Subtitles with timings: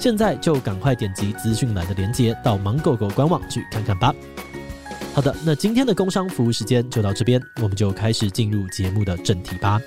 [0.00, 4.14] 现在就赶快点击资讯栏的链接，到芒狗狗官网去看看吧。
[5.14, 9.78] 好的，那今天的工商服务时间就到这边，我们就开始进入节目的正题吧。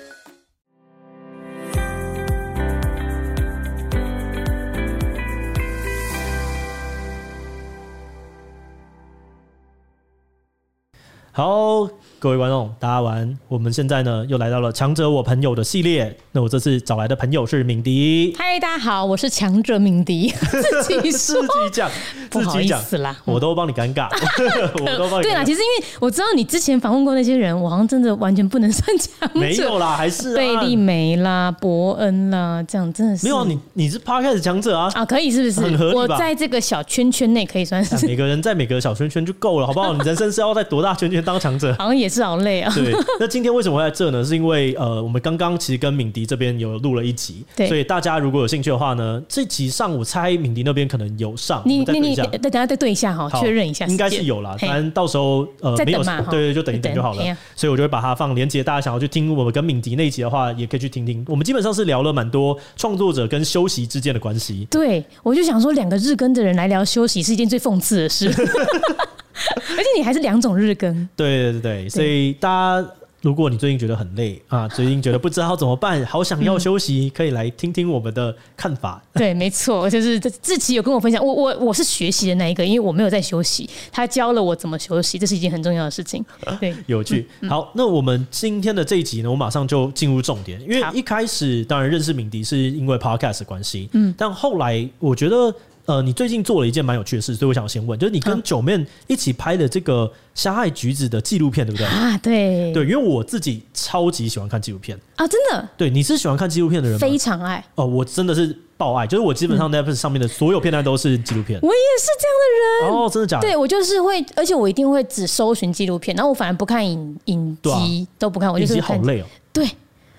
[11.32, 11.90] 好。
[12.24, 13.38] 各位观众，大家晚安。
[13.48, 16.16] 我们现在呢，又来到了强者我朋友的系列。
[16.32, 18.34] 那我这次找来的朋友是敏迪。
[18.38, 20.32] 嗨，大家好，我是强者敏迪。
[20.82, 21.90] 自己说自己讲，
[22.30, 24.08] 不好意思啦，我都帮你尴尬，
[24.72, 25.24] 我都帮你。
[25.24, 29.38] 对啦，其实因为我知道你之前访问过那些人，我好像真的完全不能算强者。
[29.38, 33.44] 没有啦，还是贝利梅啦、伯恩啦，这样真的是没有。
[33.44, 34.90] 你你是 Podcast 强者啊？
[34.94, 35.60] 啊，可以是不是？
[35.60, 36.14] 很合理吧？
[36.14, 37.94] 我在这个小圈圈内可以算是。
[38.08, 39.92] 每个人在每个小圈圈就够了，好不好？
[39.92, 41.70] 你人生是要在多大圈圈当强者？
[41.78, 42.13] 好像也是。
[42.14, 42.72] 是好累啊！
[42.74, 44.24] 对， 那今天为什么会在这呢？
[44.24, 57.36] 是因为呃，我们刚刚其实跟敏迪这边有录了一集，对，所以大家如果有兴趣的话呢，这集上午猜敏迪那边可能有上，你你你，等等下再对一下哈，确认一下，应该是有啦，反正到时候呃没有，对对，就等一等就好了。
[57.56, 61.24] 所以我就会把它放连接，大家想要去听我们跟敏迪那一集的话，也可以去听听。
[61.28, 64.66] 我们基本上是聊了蛮多创作者跟休息之间的关系。
[64.70, 68.30] 对，我就想说，两个日更的人来聊休息是一件最讽刺的事。
[69.56, 72.88] 而且你还是两种日更，对对对，所以大家
[73.20, 79.02] 如果你最近觉得很累啊，最近觉得不知道怎么办， 好想要休息，可以来听听我们的看法。
[79.14, 86.22] 对，没错，就是志祺有跟我分享，我我我是学习的那一个，因为我没有在休息，他教了我怎么休息，这是一件很重要的事情。
[86.60, 87.26] 对，有趣。
[87.48, 95.54] 好，那我们今天的这一集呢，我马上就进入重点，因为一开始当然认识敏迪是因为 Podcast 的关系，嗯，但后来我觉得。
[95.86, 101.86] 呃，你最近做了一件蛮有趣的事，所以我想先问，就是你跟 Joeman 一起拍的这个《相爱橘子》的纪录片，对不对？
[101.86, 105.68] 啊，对，对，因为我自己超级喜欢看纪录片啊，真的。
[105.76, 107.06] 对，你是喜欢看纪录片的人吗？
[107.06, 111.60] 非常爱哦，我真的是爆爱，就是我基本上 Netflix 上面的所有片段都是纪录片。
[111.60, 113.46] 我也是这样的人哦，真的假的？
[113.46, 119.24] 对，我就是会，而且我一定会只搜寻纪录片，然后我反而不看影影集，都不看，我就是好累哦。
[119.52, 119.68] 对。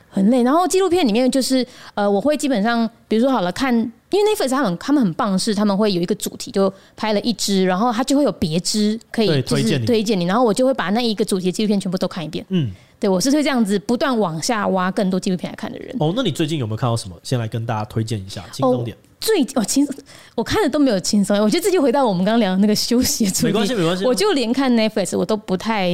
[0.08, 12.46] 很累，然后纪录片里面就是，呃，我会基本上，比如说好了，看，因为 Netflix 他们他们很棒，是他们会有一个主题，就拍了一支，然后他就会有别支可以就是推荐你，然后我就会把那一个主题的纪录片全部都看一遍。
[12.50, 15.96] 嗯，对，我是会这样子不断往下挖更多纪录片来看的人。
[16.00, 17.16] 哦，那你最近有没有看到什么？
[17.24, 18.96] 先来跟大家推荐一下，轻松点。
[18.96, 19.96] 哦最我轻松，
[20.36, 21.36] 我看的都没有轻松。
[21.40, 23.46] 我觉得这就回到我们刚刚聊的那个休息的主题。
[23.48, 24.06] 没关系，没关系。
[24.06, 25.90] 我就连看 Netflix 我都不太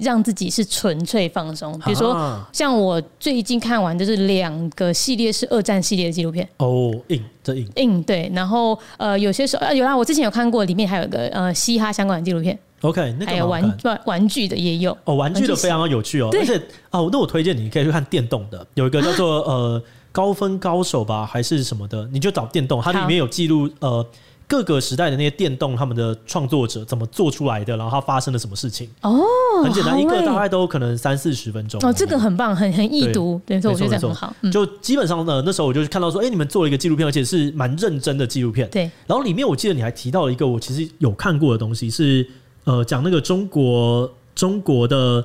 [0.00, 1.72] 让自己是纯粹放松。
[1.84, 6.48] 比如说，像我最近看完就是两个系列是二战系列的纪录片。
[6.56, 7.68] 哦，硬，这硬。
[7.76, 12.58] 硬对，然后呃，有些时候有啦，我之前有看过，里面还有一个呃嘻哈相关的纪录片。
[12.82, 14.96] OK，那个还有玩玩玩具的也有。
[15.04, 16.56] 哦，玩具的非常有趣哦，而且
[16.90, 19.82] 哦，那我推荐你可以去看电动的，有一个叫做 呃。
[20.12, 22.08] 高分高手吧，还是什么的？
[22.12, 24.04] 你就找电动，它里面有记录呃
[24.48, 29.22] 各个时代的那些电动他们的创作者怎么做出来的，然后它发生了什么事情哦，
[29.62, 34.34] 很简单，欸、一个大概都可能三四十分钟哦，这个很棒，很很易读，对，所以我觉得很好。
[34.52, 38.90] 就基本上呢，那时候我就看到说，哎、欸，你们做了一个纪录片，而且是蛮认真的纪录片，对。
[39.06, 42.26] 然后里面我记得你还提到了一个我其实有看过的东西，是
[42.64, 45.24] 呃讲那个中国中国的。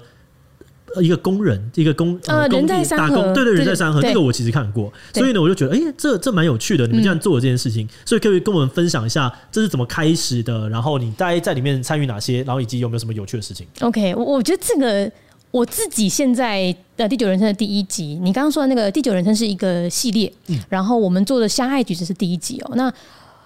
[1.01, 15.12] 一个工人，一个工呃，工地打工，对对，人在山河，这个我其实看过，所以呢，我就觉得，哎，这这蛮有趣的，你们这样做的这件事情，所以可以跟我们分享一下这是怎么开始的，然后你大概在里面参与哪些，然后以及有没有什么有趣的事情？OK，我我觉得这个
[15.51, 20.31] 我自己现在的《第九人生》的第一集，你刚刚说的那个《第九人生》是一个系列，
[20.69, 22.71] 然后我们做的《相爱举止》是第一集哦。
[22.75, 22.94] 那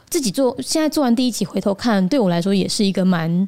[0.10, 3.48] 自己做，现在做完第一集回头看，对我来说也是一个蛮。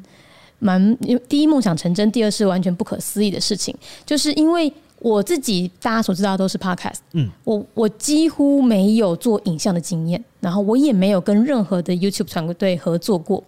[0.62, 0.96] 蛮，
[1.28, 3.74] 第一梦想成真，第二是完全不可思议的事情，
[4.06, 13.42] 就是因为我自己大家所知道的都是 podcast，嗯，我我几乎没有做影像的经验，然后我也没有跟任何的 YouTube 团队合作过。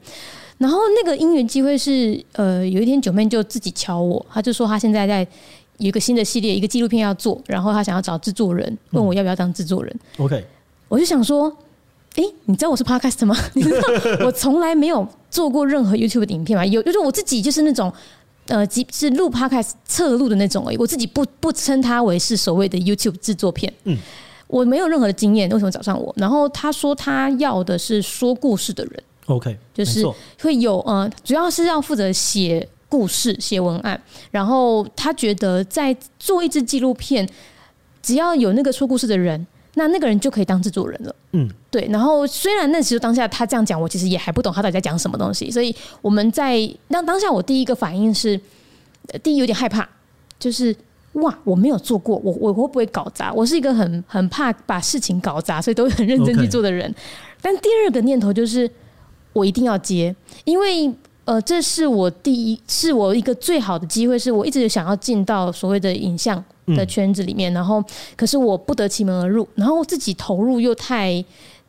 [0.59, 5.27] 然后那个音乐机会是，呃，有一天九妹就自己敲我，他就说他现在在
[5.79, 9.97] 有一个新的系列，一个纪录片要做，然后他想要找制作人，问我要不要当制作人。
[10.19, 10.45] 嗯、OK，
[10.89, 11.55] 我就想说，
[12.17, 13.37] 哎、欸，你知道我是 Podcast 吗？
[13.55, 13.89] 你知道
[14.25, 16.65] 我从来没有做过任何 YouTube 的影片吗？
[16.65, 17.93] 有，就是我自己就是那种，
[18.47, 20.77] 呃，即是录 Podcast 侧录的那种而已。
[20.77, 23.73] 我自己不不称它为是所谓的 YouTube 制作片。
[23.85, 23.99] 嗯。
[24.47, 26.15] 我没有任何的经验，为什么找上我？
[26.17, 30.05] 然后他说他要的是说故事的人，OK，就是
[30.41, 34.01] 会有呃，主要是要负责写故事、写文案。
[34.31, 37.29] 然后他觉得在做一支纪录片，
[38.03, 39.45] 只要有那个说故事的人，
[39.75, 41.15] 那那个人就可以当制作人了。
[41.33, 41.87] 嗯，对。
[41.91, 45.51] 然后虽然那时候当下他这样讲，我其实也还不懂他到底在讲什么东西。
[45.51, 48.41] 所以我们在那当下，我第一个反应是，
[49.23, 49.89] 第一有点害怕，
[50.39, 50.75] 就是。
[51.15, 53.33] 哇，我没有做过，我我会不会搞砸？
[53.33, 56.93] 我是一个很很怕把事情搞砸，所以都很认真去做的人。
[57.41, 58.69] 但第二个念头就是，
[59.33, 60.13] 我一定要接，
[60.43, 60.93] 因为
[61.25, 67.83] 呃，这是我第一，是我一个最好的机会，是我一直想要进到所谓的影像的圈子里面，嗯、然后
[68.17, 71.25] 可是我不得其门而入，然后自己投入又太，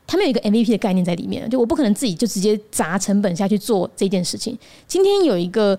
[0.06, 4.58] 他们有一个 MVP 的概念在里面，就我不可能自己就直接砸成本下去做这件事情。
[4.88, 5.78] 今天有一个。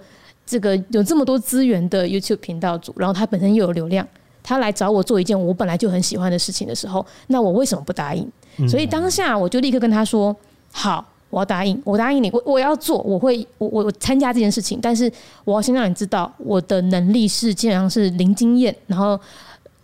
[0.48, 4.06] 这个有这么多资源的 YouTube 频道主，然后他本身又有流量，
[4.44, 8.30] 他来找我做一件我本来就很喜欢的事情的时候，那我为什么不答应？
[8.68, 10.34] 所以当下我就立刻跟他说
[10.70, 15.10] ：“好，我要答应，我答应你，我我要做，我会我我我参加这件事情，但是
[15.44, 19.18] 我要先让你知道我的能力是基本上是零经验，然后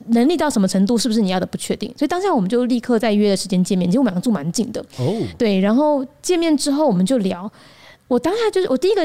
[0.09, 1.93] 能力到什么程度是不是你要的不确定。
[1.97, 7.51] 所以当下我们就立刻在约的时间见面，其实我们两个住蛮近的哦，对，然后见面之后我们就聊，
[8.09, 9.03] 我当下就是我第一个。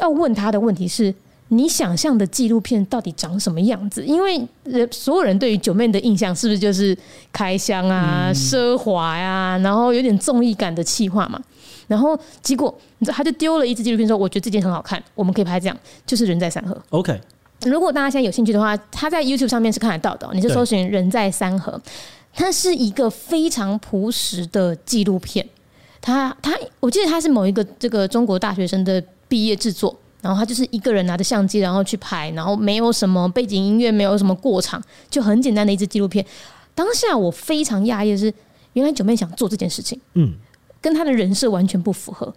[0.00, 1.14] 要问他的问题是：
[1.46, 4.04] 你想象的纪录片到底长什么样子？
[4.04, 6.94] 因为人所有人对于九妹的印象是不是就是
[7.32, 11.40] 开箱啊、奢华呀，然后有点综艺感的企划嘛？
[11.86, 16.76] 然后结果，你知道，他就丢了一支纪录片说：“我觉得这件很好看，我们可以拍这样。”就是人在三河。
[16.90, 17.20] OK，
[17.64, 20.28] 如果大家现在有兴趣的话，他在 YouTube 上面是看得到的。
[20.34, 21.80] 你是搜寻“人在三河”，
[22.34, 25.46] 它是一个非常朴实的纪录片。
[26.00, 29.02] 他他，我记得他是某一个这个中国大学生的。
[29.28, 29.92] 毕业制作，
[30.22, 34.80] 然后他就是一个人拿着相机，然后去拍，然后没有什么背景音乐，没有什么过场，
[35.10, 36.24] 就很简单的一支纪录片。
[36.76, 38.32] 当下我非常讶异的是，
[38.74, 40.32] 原来九妹想做这件事情，嗯，
[40.86, 42.32] 跟他的人设完全不符合。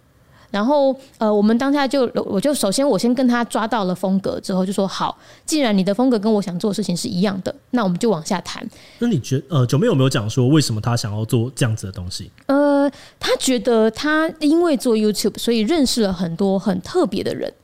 [0.50, 5.16] 然后，呃，我们当下就，我就首先我先跟他抓到了风格，之后就说好，
[5.46, 8.68] 既然你的风格跟我想做的事情是一样的，那我们就往下谈。
[8.98, 12.32] 那你觉得，呃，九妹有没有讲说为什么他想要做这样子的东西？
[12.46, 17.54] 呃，他觉得他因为做 YouTube，所以认识了很多很特别的人。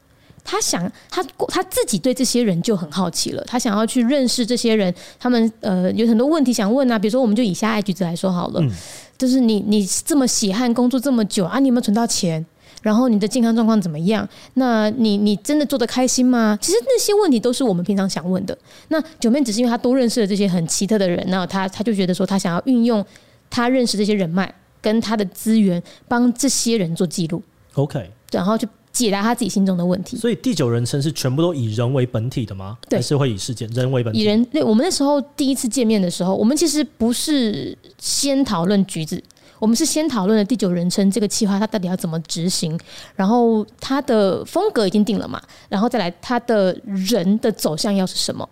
[0.46, 8.70] 他想，他他自己对这些人就很好奇了，他想要去认识这些人，他们呃有很多问题想问啊，比如说，我们就以下爱举子来说好了，嗯、
[9.18, 12.46] 就是你你这么血汗工作这么久啊，你有没有存到钱？
[12.82, 14.28] 然后你的健康状况怎么样？
[14.54, 16.56] 那你你真的做的开心吗？
[16.62, 18.56] 其实那些问题都是我们平常想问的。
[18.88, 23.04] 那九妹只是因为他多认识了这些很奇特的人，那他他就觉得说他想要运用
[23.50, 27.42] 他认识这些人脉跟他的资源，帮这些人做记录。
[27.74, 30.16] OK，然后就解答他自己心中的问题。
[30.16, 32.78] 所以第九人称是全部都以人为本体的吗？
[32.88, 34.20] 对，还是会以事件人为本体？
[34.20, 34.42] 以人。
[34.46, 39.22] 对，我们那时候第一次见面的时候，我们其实不是先讨论橘子。
[39.58, 42.78] 我们是先讨论了第九人称这个计划，它到底要怎么执行，
[43.14, 48.46] 然后它的风格已经定了嘛，然后再来它的人的走向要是什么？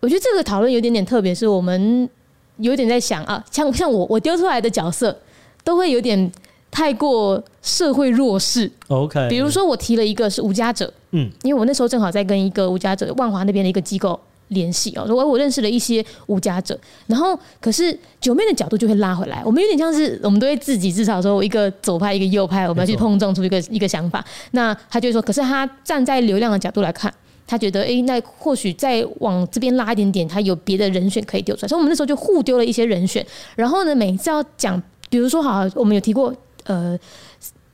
[0.00, 2.08] 我觉得这个讨论有点点特别，是我们
[2.56, 5.16] 有点在想啊，像像我我丢出来的角色
[5.62, 6.30] 都会有点
[6.74, 8.68] 太过社会弱势。
[8.88, 14.18] OK，比如说我提了一个是无家者，嗯，因为我那时候正好在跟一个无家者万华那边的一个机构。
[14.48, 24.22] 联系哦，我我认识了一些无家者，然后可是九妹的角度就会拉回来，我们有点像是我们都会自己至少说一个左派一个右派，我们要去碰撞出一个一个想法。
[24.50, 27.12] 那他就会说，可是他站在流量的角度来看，
[27.46, 31.68] 他觉得哎、欸，那或许再往这边拉一点点，他有别的人选可以丢出来。
[31.68, 33.26] 所以我们那时候就互丢了一些人选，
[33.56, 36.32] 然后呢，每次要讲，比如说好，我们有提过
[36.64, 36.98] 呃，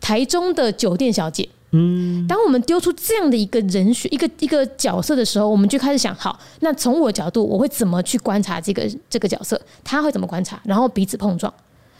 [0.00, 1.48] 台中的酒店小姐。
[1.72, 9.60] 嗯，当我们丢出这样的一个人选、一个一个角色的时候，我们就开始想：好，那从我的角度，我会怎么去观察这个这个角色？
[9.84, 10.60] 他会怎么观察？
[10.64, 11.52] 然后彼此碰撞。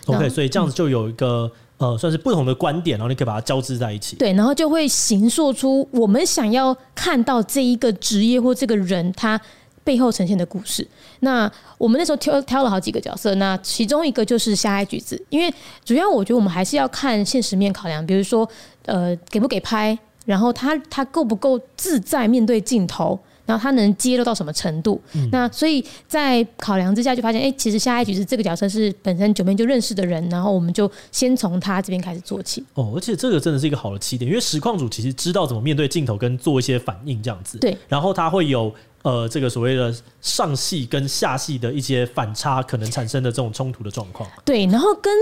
[0.07, 4.17] OK，所以这样子就有一个、嗯、呃，算是不同的观点，然后你可以把它交织在一起。
[4.17, 9.41] 对，然后就会形塑出我们想要看到这一个职业或这个人他
[9.85, 10.85] 背后呈现的故事。
[11.21, 15.53] 那我们那时候挑挑了好几个角色，那其中一个就是下爱橘子，因为
[15.85, 18.49] 主要我觉得我们还是要看现实面考量，比如说。
[18.87, 19.97] 呃，给不给拍？
[20.25, 23.17] 然后他他够不够自在面对镜头？
[23.51, 25.01] 然后他能揭露到什么程度。
[25.15, 32.65] 嗯、那所以在考量之下，就发现，哎、欸，其实下一局是这个角色是本身九妹就认识的人，然后我们就先从他这边开始做起。
[32.75, 37.59] 哦，而且这个真的是一个好的起点，因为实况组其实知道怎么面对镜头跟做一些反应这样子。
[37.59, 44.31] 对，然后他会有呃这个所谓的上戏跟下戏的一些反差可能产生的这种冲突的状况。
[44.45, 45.13] 对，然后跟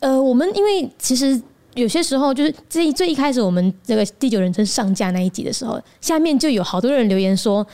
[0.00, 1.40] 呃我们因为其实。
[1.80, 7.66] 有些时候就是最最一开始我们这个第九人称上架那一集的时候，下面就有好多人留言说，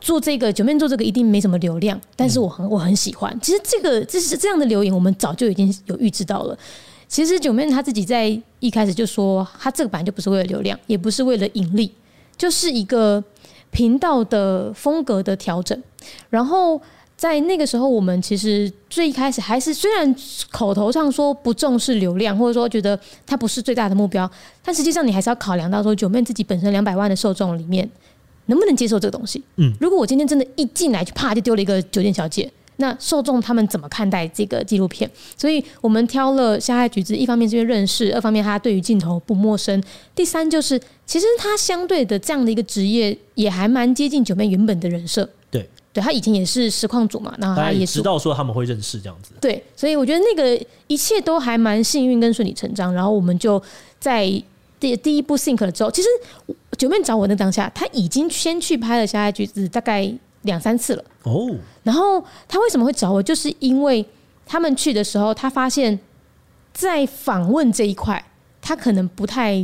[0.00, 3.36] 做这个九面做这个一定没什么流量，但是我很我很喜欢。
[3.42, 6.56] 其实这个这是这样的留言，我们早就已经有预知到了。
[7.08, 11.92] 其实九面他自己在一开始就说，他这个版就不是为了流量，也不是为了盈利，
[12.36, 13.22] 就是一个
[13.70, 15.82] 频道的风格的调整，
[16.30, 16.80] 然后。
[17.16, 20.14] 在那个时候，我们其实最一开始还是虽然
[20.50, 24.30] 口头上说不重视流量，或者说觉得它不是最大的目标，
[24.64, 27.88] 但实际上你还是要考量到说九妹自己本身两百万的受众里面
[28.46, 29.42] 能不能接受这个东西。
[29.56, 35.08] 嗯，如果我今天真的一进来就啪就丢了一个酒店小姐，那受众他们怎么看待这个纪录片？
[35.36, 39.80] 所以我们挑了下爱橘子，一方面是因为认识，二方面他对于镜头不陌生，
[40.14, 45.26] 第三就是其实他相对的这样的一个职业也还蛮接近九妹原本的人设。
[45.94, 46.02] 对。
[46.02, 49.30] 他以前也是实况组嘛，然后他也知道说他们会认识这样子。
[49.40, 52.92] 对，所以我觉得那个一切都还蛮幸运跟顺理成章。
[52.92, 53.62] 然后我们就
[53.98, 54.26] 在
[54.78, 56.08] 第第一部 Think 了之后，其实
[56.76, 61.04] 九妹找我那当下，他已经先去拍了下爱橘子大概两三次了。
[61.22, 61.54] 哦。
[61.84, 63.22] 然后他为什么会找我？
[63.22, 64.04] 就是因为
[64.44, 65.98] 他们去的时候，他发现，
[66.72, 68.22] 在访问这一块，
[68.60, 69.54] 他可能不太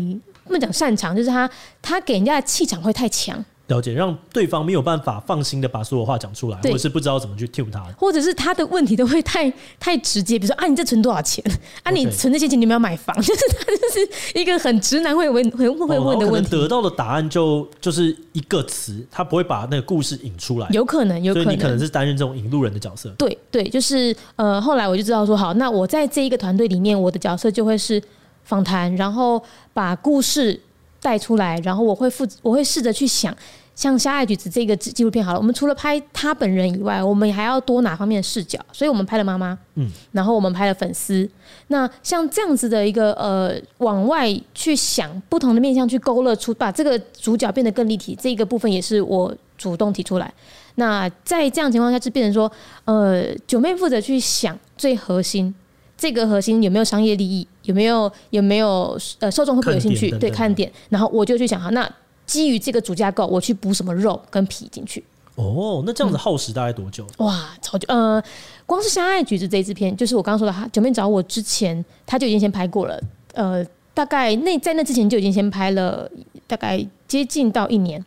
[0.44, 1.50] 不能讲擅长，就是他
[1.82, 3.44] 他给人家的气场会太强。
[3.70, 11.42] 了解，让对方没有办法放心的把所有话讲出来，或者是不知道怎么去 tune 他，或者是他的问题都会太太直接，比如说啊，你这存多少钱？
[11.82, 13.14] 啊，你存这些钱你有没有买房？
[13.22, 23.08] 就是他就是一个很直男会问会会问的问题，得到的答案就就是一个词，他不会把那个故事引出来，有可能，有可能，所以你可能是担任这种引路人的角色。
[23.16, 28.02] 对对，就是呃，后来我就知道说，好，那我在这一个团队里面，我的角色就会是
[28.44, 30.60] 访谈，然后把故事
[31.00, 33.34] 带出来，然后我会负我会试着去想。
[33.80, 38.58] 像下爱橘子这个纪录片好了，我们除了拍他本人以外，我们还要多哪方面的视角？
[38.74, 41.26] 所以我们拍了妈妈，嗯，然后我们拍了粉丝。
[41.68, 50.30] 那像这样子的一个呃，往外去想不同的面向，去勾勒出把这个主角变得更立体，这个部分也是我主动提出来。
[50.74, 52.52] 那在这样情况下，就变成说，
[52.84, 55.54] 呃，九妹负责去想最核心，
[55.96, 60.10] 这个核心有没有商业利益，有没有有没有呃受众会不会有兴趣？
[60.18, 60.70] 对，看点。
[60.90, 61.90] 然后我就去想，哈那。
[62.30, 65.02] 基于这个主架构，我去补什么肉跟皮进去？
[65.34, 67.04] 哦，那这样子耗时大概多久？
[67.18, 67.84] 嗯、哇，超久！
[67.88, 68.22] 呃，
[68.66, 73.02] 光是相爱橘子这一支片，就是我刚刚说的，他九妹找我之前，他就已经先拍过了。
[73.34, 76.08] 呃，大概那在那之前就已经先拍了，
[76.46, 78.04] 大概接近到一年。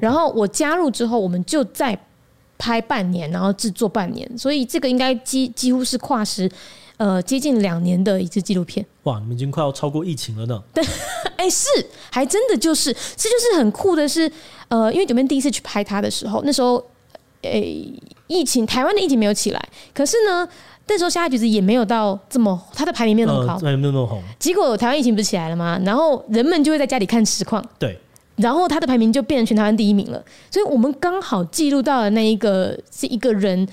[0.00, 1.98] 然后我加入之后，我们就再
[2.56, 6.50] 拍半年，然后制作半年，所以这个应该几几乎是跨时。
[6.98, 10.62] 呃，接近两年的一支纪录片，哇，你们已经快要超过疫情了呢。
[10.72, 10.82] 对，
[11.36, 11.66] 哎、欸，是，
[12.10, 14.30] 还真的就是，这就是很酷的是，
[14.68, 16.76] 呃，因为九妹第一次去拍他的时候，那时候，
[17.42, 20.48] 哎、欸，疫情，台湾的疫情没有起来，可是呢，
[20.86, 24.22] 那时候下爱橘子也没有到这么，他的排名没有那么高，没有那么红。
[24.38, 25.78] 结果台湾疫情不是起来了吗？
[25.84, 27.98] 然后人们就会在家里看实况，对，
[28.36, 33.68] 然后他的排名就变成全台湾第一名了，所以我们刚好记录到了那一个是一个人。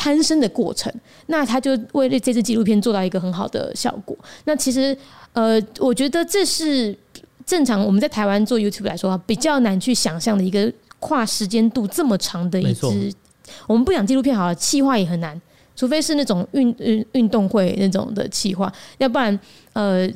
[0.00, 0.90] 攀升的过程，
[1.26, 4.16] 那他就为了这支纪录片做到一个很好的效果。
[4.46, 4.96] 那其实，
[5.34, 6.96] 呃，我觉得这是
[7.44, 13.12] 正常我们在台湾做 YouTube 来说比较难去想象的一个跨时间度这么长的一支。
[13.66, 15.38] 我们不讲纪录片好了，企划也很难，
[15.76, 19.38] 除非是那种运运运动会那种的企划，要不然
[19.74, 20.10] 呃。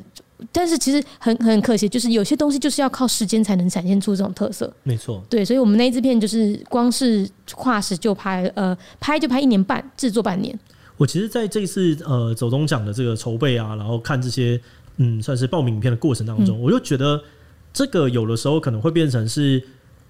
[0.51, 4.71] 但是其实很很可惜，就是有些东西就是要靠时间才能展现出这种特色。
[4.83, 10.57] 没错，对，所以我们那一支片就是光是跨时就拍，呃，拍就拍一年半，制作半年。
[10.97, 14.59] 我其实在这一次呃走钟奖的这个筹备啊，然后看这些
[14.97, 17.21] 嗯算是报名影片的过程当中，嗯、我就觉得
[17.73, 19.61] 这个有的时候可能会变成是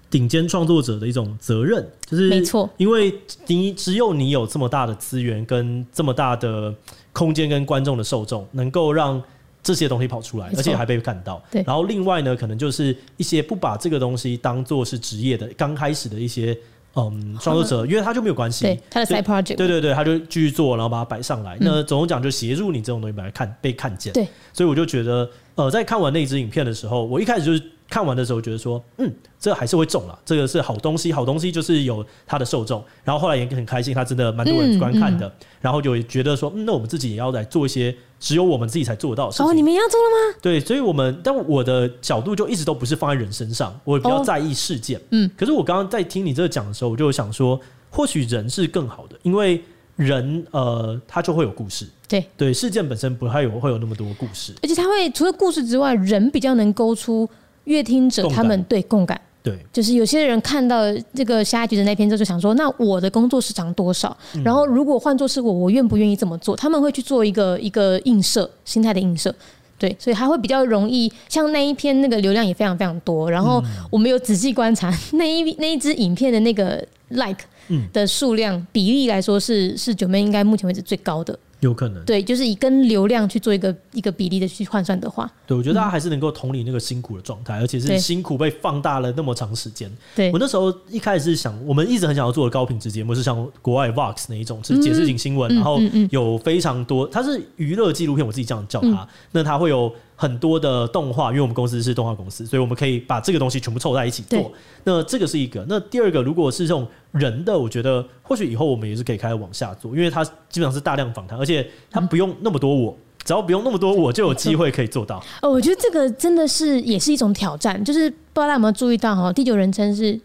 [0.08, 3.12] 顶尖创作者的一种责任，就是没错，因为
[3.46, 6.74] 你只有你有这么大的资源跟这么大的
[7.12, 9.22] 空间跟观众的受众，能够让。
[9.66, 11.42] 这些东西跑出来，而且还被看到。
[11.50, 16.56] 对，然后另外呢，可能就是一些不把这个东西当做是职业的，刚开始的一些
[16.94, 21.56] 嗯创作者，因为他就没有关系，对他的 side project，对对对，他就继续做，然后把它摆上来。
[21.56, 24.12] 嗯、那总总讲就协助你这种东西把它看被看见。
[24.12, 32.82] 对，所以我就觉得，呃，在看完那支影片的时候，我一开始就是看完的时候觉得说，嗯，这个还是会中了，这个是好东西，好东西就是有它的受众。
[33.04, 35.26] 然后后来也很开心，他真的蛮多人观看的。
[35.26, 39.46] 嗯嗯、然后就觉得说，嗯，那我们自己也要来做一些只有我们自己才做得到的事情。
[39.46, 40.38] 哦，你们要做了吗？
[40.42, 45.00] 对，所以我们，但我的角度就一直都不是放在人身上，我比较在意事件。
[45.10, 49.62] 嗯、哦，可是我刚刚在听你这个讲的时候，我就想说，或许人是更好的，因为
[49.94, 51.86] 人呃，他就会有故事。
[52.08, 57.28] 对对，事件本身不太有会有那么多故事，而且他会除了故事之外，人比较能勾出
[57.66, 59.20] 阅听者他们对共感。
[59.42, 60.80] 对，就是有些人看到
[61.14, 64.16] 这个虾爱橘子那篇之后，就想说，那我的工作时长多少？
[64.34, 66.56] 嗯、然后如果换作是我，我愿不愿意这么做？
[66.56, 69.32] 他们会去做一个一个映射，心态的映射。
[69.78, 73.30] 对，所以还会比较容易，像那一篇那个流量也非常非常多。
[73.30, 77.44] 然后我们有仔细观察 那一那一支影片的那个 like
[77.92, 81.38] 的数量比例来说是，是是九妹应该目前为止最高的。
[81.60, 89.90] 有可能，对，就是以跟流量去做一个一个比例的去换算的话，对，我觉得大家还是能够同理那个辛苦的状态，嗯、而且是辛苦被放大了那么长时间。
[90.14, 99.92] 对，我那时候一开始是想，我们一直很想要做的高品质节目是像国外 Vox 那一种，是解释型新闻，嗯、然后有非常多，它是娱乐纪录片，我自己这样叫它，嗯、那它会有。
[100.16, 104.50] 很多的动画，因为我们公司是动画公司，所以我们可以把这个东西全部凑在一起做。
[104.82, 105.64] 那这个是一个。
[105.68, 115.22] 那第二个，如果是这种人的，我觉得或许以后我们也是可以开始往下做，因为它基本上是大量访谈，而且它不用那么多我，只要不用那么多我，就有机会可以做到。
[115.42, 120.18] 哦， 我觉得这个真的是也是一种挑战，就是不知道大家有没有注意到哈，第九人称是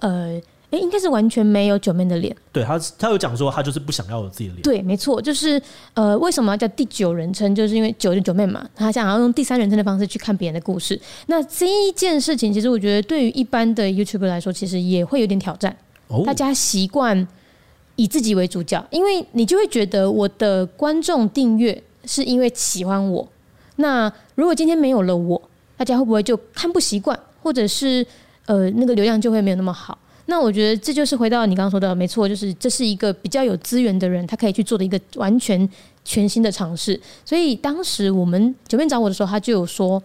[0.00, 0.40] 呃。
[0.74, 2.34] 哎，应该是完全没有九妹的脸。
[2.50, 4.62] 对他，他有讲说他就是不想要有自己的脸。
[4.62, 5.60] 对，没错，就是
[5.94, 7.54] 呃，为什么要叫第九人称？
[7.54, 11.00] 就是因为九是九妹嘛，他想要用第三人称的方式去看别人的故事。
[11.26, 15.76] 那这一件事情，其实我觉得对于一般的 YouTuber 来说，其实也会有点挑战。
[16.08, 17.26] 哦，大家习惯
[17.96, 23.28] 以自己为主角，因为你就会觉得我的观众订阅是因为喜欢我。
[23.76, 25.40] 那如果今天没有了我，
[25.76, 28.06] 大家会不会就看不习惯，或者是
[28.46, 29.98] 呃那个流量就会没有那么好？
[30.26, 35.68] 那我觉得这就是回到你刚刚说的，没错，就是这是一个比较有资源的人，他可以去做的一个完全
[36.04, 36.98] 全新的尝试。
[37.24, 40.02] 所以当时我们九面找我的时候，他就有说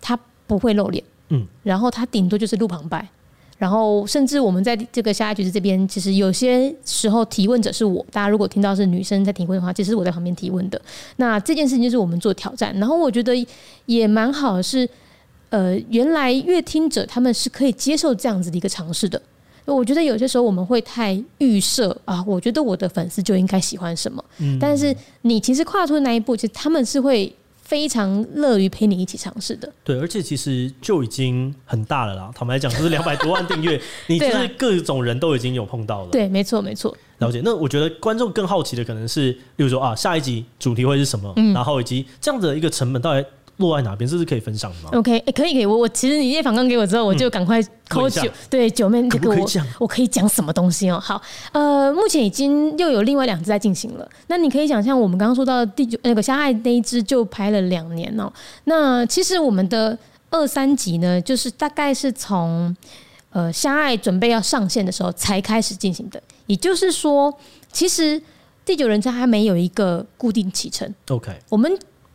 [0.00, 3.08] 他不会露脸，嗯，然后他顶多就是路旁白，
[3.56, 10.78] 然后甚至我们在这个下一局子这边，其实有些时候提问者是我，大家如果听到是女生在提问的话，其实是我在旁边提问的。
[11.16, 13.34] 那这件事情就是我们做挑战，然后我觉得
[13.86, 14.86] 也蛮好的是，
[15.48, 19.22] 呃，原来乐听者他们是可以接受这样子的一个尝试的。
[19.66, 24.24] 我觉得有些时候我们会太预设啊，我觉得我的粉丝就应该喜欢什么。
[24.38, 29.72] 嗯，但是你其实跨出的那一步，其实他们是会非常乐于陪你一起尝试的。
[29.84, 32.30] 对，而且其实就已经很大了啦。
[32.34, 36.10] 坦白讲，就是 两百多万订阅，你就是各种人都已经有碰到了。
[36.10, 36.96] 对，没错，没错。
[37.18, 37.40] 了解。
[37.44, 41.32] 那我觉得观众更好奇的可能是，例如说啊，下一集主题会是什么？
[41.36, 43.24] 嗯，然后以及这样的一个成本到底。
[43.62, 44.10] 落在哪边？
[44.10, 45.64] 这是可以分享的吗？OK，哎、欸，可以，可以。
[45.64, 49.48] 我我其实你叶访刚给我之后，我就赶快 call 九、嗯、对九妹这个我
[49.78, 51.00] 我可以讲什么东西哦？
[51.00, 51.22] 好，
[51.52, 54.06] 呃，目前已经又有另外两只在进行了。
[54.26, 58.30] 那你可以想象，我们刚刚说到第九那个相爱那一只就拍了两年哦。
[58.64, 59.96] 那其实我们的
[60.30, 62.76] 二三集呢，就是大概是从
[63.30, 66.22] 呃相爱准备要上线的时候才开始进行的。
[66.46, 67.32] 也就是说，
[67.72, 68.20] 其实
[68.64, 70.92] 第九人称还没有一个固定起程。
[71.08, 71.72] OK，我们。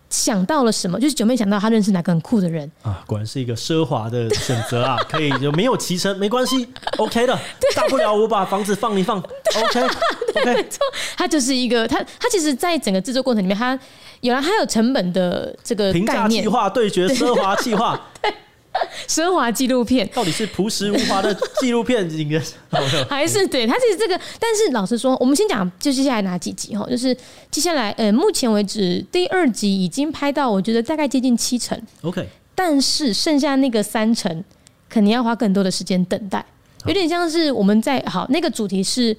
[0.10, 1.00] 想到了什么？
[1.00, 3.04] 就是九妹想到她认识哪个很酷的人啊！
[3.06, 4.98] 果然是一个奢华的选择啊！
[5.10, 6.68] 可以就没有骑车没关系
[6.98, 7.38] ，OK 的，
[7.76, 10.46] 大不了我把房子放一放，OK OK。
[10.46, 10.80] 没错，
[11.18, 13.78] 他就是一个他他其实，在整个制作过程里面，他
[14.22, 18.00] 有了他有成本的这个平价计划对决奢华计划。
[19.08, 22.42] 奢华纪录片到底是朴实无华的纪录片，应该
[23.10, 23.66] 还是对？
[23.66, 26.86] 它其实这个，但是老实说，我们先讲，就接下来哪几集哈？
[26.90, 27.16] 就是
[27.50, 32.28] 接下来，呃，目前为止第二集已经拍到，我觉得大概接近七成，OK。
[32.56, 34.44] 但是剩下那个三成，
[34.90, 36.44] 肯定要花更多的时间等待，
[36.86, 39.16] 有点像是我们在好那个主题是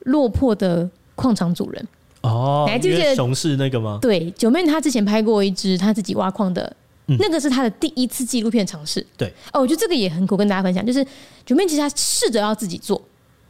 [0.00, 1.88] 落魄的矿场主人
[2.20, 3.98] 哦，你还记得熊市那个吗？
[4.02, 6.76] 对，九妹她之前拍过一支她自己挖矿的。
[7.08, 9.04] 嗯、那个是他的第一次纪录片尝试。
[9.16, 10.84] 对，哦，我觉得这个也很酷，跟大家分享。
[10.84, 11.06] 就是
[11.44, 13.00] 九妹其实他试着要自己做，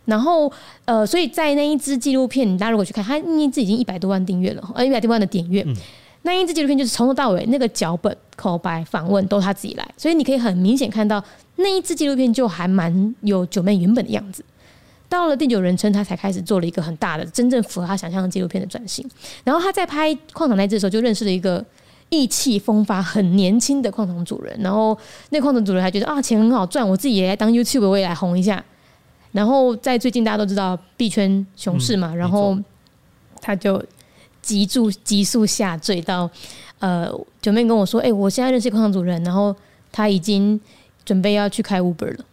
[0.05, 0.53] 然后
[0.85, 5.63] 呃，所以在那一支纪录片，大家如果去看，他那一支已经一百多万订阅了，呃，一百多万的点阅。
[5.67, 5.75] 嗯、
[6.23, 11.25] 那一支纪录片就是从头到尾那个脚本、口白、访问都他自己来，所以你可以很明显看到
[11.57, 14.45] 那一支纪录片就还蛮有九妹原本的样子。
[15.09, 19.09] 到了第九人称，他才开始做了一个很大的、真正符合他想象的纪录片的转型。
[19.45, 21.65] 然后他在拍矿场那支的时候，就认识了一个。
[22.09, 24.97] 意气风发、很年轻的矿场主人，然后
[25.31, 28.63] 那矿场主人还觉得啊，钱很好赚，我自己也来当 YouTube，我也来红一下。
[29.33, 32.57] 然后在最近大家都知道币圈熊市嘛，嗯、然后
[33.41, 33.83] 他就
[34.41, 36.31] 急速急速下坠到
[36.79, 37.11] 呃，
[37.43, 39.55] 九妹跟我说，哎、欸，我现在认识矿场主人，然后
[39.91, 40.59] 他已经
[41.05, 42.25] 准备要去开 Uber 了。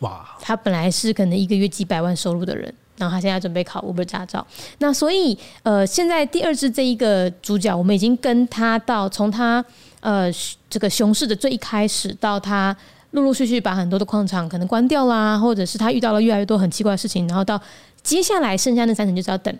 [0.00, 0.36] 哇！
[0.40, 4.46] 他本来是可能一个月几百万收入的人，然后他现在准备考 Uber 驾照。
[4.78, 9.64] 那所以呃，现在第二支这一个主角，我们已经跟他到从他
[10.00, 10.30] 呃
[10.68, 12.76] 这个熊市的最一开始，到他
[13.12, 17.60] 陆陆续续把很多的矿场可能关掉啦，或者是他遇到了越来越多很奇怪的事情，然后到
[18.02, 19.56] 接下来剩下那三层就是要等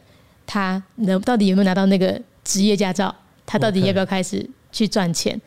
[0.46, 3.14] 他能到底有没有拿到那个职业驾照，
[3.46, 5.40] 他到底要不要开始去赚钱。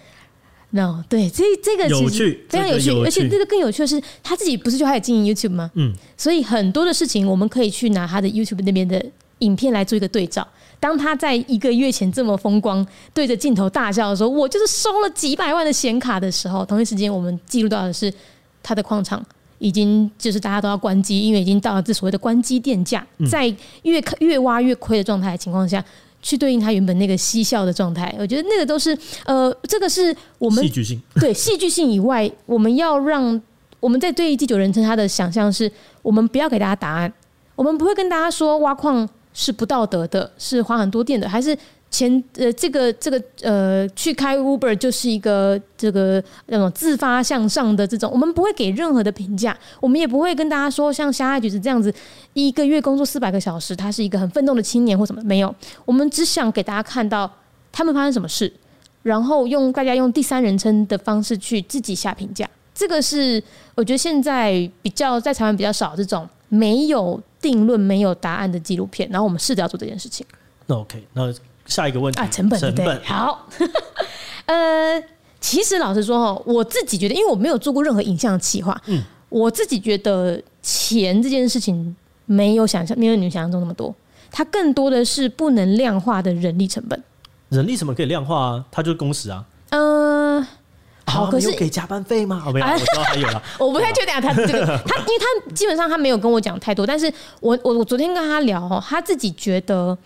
[0.71, 5.71] No，对，这这个其实非常有趣，而且这个更有趣的是，他自己不是就开始经营 YouTube 吗？
[5.75, 9.03] 嗯，所以很多的事情我们可以去拿他的 YouTube 那边的
[9.39, 10.45] 影片来做一个对照。
[10.77, 18.13] 当他在一个月前这么风光，对着镜头大笑的时候，我就是收了几百万的显卡的时候，同一时间我们记录到的是
[18.62, 19.25] 他的矿场
[19.60, 23.47] 已经就是大家都要关机，因为已经到了这所谓的关机电价，在
[23.84, 25.84] 越越挖越亏的状态的情况下。
[26.28, 33.42] 去对应他原本那个嬉笑的状态，我觉得那个都是呃，这个是我们戏剧性 对戏剧性以外，我们要让
[33.80, 37.13] 我们在对于第九人称他的想象是，我们不要给大家答案，
[37.56, 41.58] 我们不会跟大家说挖矿是不道德的，是花很多电的，还是。
[41.89, 51.93] 前呃，这个这个呃，去开 Uber 就是一个这个那种自发向上的这种，我们不会给任何的评价，我们也不会跟大家说像夏爱橘子这样子，
[52.34, 57.32] 一个月工作四百个小时，他是一个很奋斗的青年或什么，没有，我们只想给大家看到
[57.71, 58.52] 他们发生什么事，
[59.04, 63.41] 然后用大家用第三人称的方式去自己下评价，这个是
[63.76, 70.28] 我觉得现在比较在台湾比较少这种没有定论、没有答案的纪录片，然后我们试着要做这件事情。
[70.65, 71.34] 那 OK，那。
[71.67, 73.47] 下一个问题啊，成本，成本对，好，
[74.47, 75.03] 呃，
[75.39, 83.93] 其实老实说哈，我自己觉得，因为我没有做过任何影像的企划，嗯，我自己觉得钱这件事情没有想象，没有你们想象中那么多，
[84.32, 87.01] 它更多的是不能量化的人力成本。
[87.49, 88.65] 人力什么可以量化啊？
[88.71, 89.45] 它就是工时啊。
[89.69, 90.47] 嗯、呃，
[91.06, 92.43] 好，啊、可是给加班费吗？
[92.45, 93.43] 哦，没有，我知道还有了。
[93.60, 99.97] 我不太确定啊，他这个 他，因为他基本上他没有跟我讲太多，但是我我我昨天跟他聊哦，他自己觉得。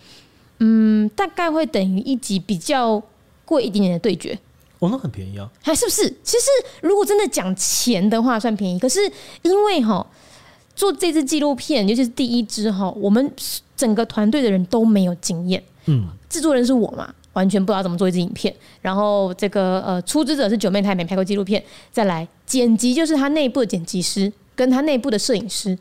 [0.64, 3.02] 嗯，大概会等于一集比较
[3.44, 4.38] 贵一点点的对决。
[4.78, 6.08] 哦，那很便宜啊，还是不是？
[6.22, 6.46] 其实
[6.82, 8.78] 如果真的讲钱的话，算便宜。
[8.78, 9.00] 可是
[9.42, 10.06] 因为哈，
[10.76, 13.28] 做这支纪录片，尤其是第一支哈，我们
[13.76, 15.60] 整个团队的人都没有经验。
[15.86, 18.54] 嗯，制作人是我嘛，完全不知道怎么做一支影片。
[18.80, 21.60] 然后这个呃，出资者是九妹，她也没拍过纪录片。
[21.90, 25.76] 再来剪辑，就是他内部的剪辑师跟他内部的摄影师。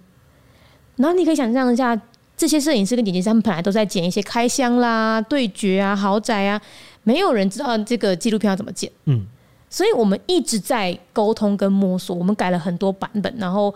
[0.96, 2.02] 然后你可以想象一下。
[2.42, 6.60] 这些摄影师跟剪辑师，他们本来都在剪一些开箱啦、对决啊、豪宅啊，
[7.04, 8.92] 没有人知道这个纪录片要怎么剪。
[9.06, 9.24] 嗯，
[9.70, 13.72] 所以我们一直在沟通跟摸索，我们改了很多版本，然后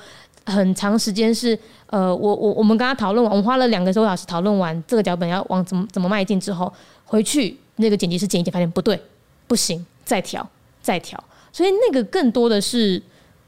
[0.47, 1.55] 很长时间是
[1.91, 6.73] 呃，我我我们跟他讨论完，我们花了两个多小时讨论完这个脚本要往怎么怎么迈进之后，
[7.05, 8.99] 回去那个剪辑师剪一剪，发现不对，
[9.45, 10.49] 不行，再调
[10.81, 11.23] 再调，
[11.53, 12.99] 所以那个更多的是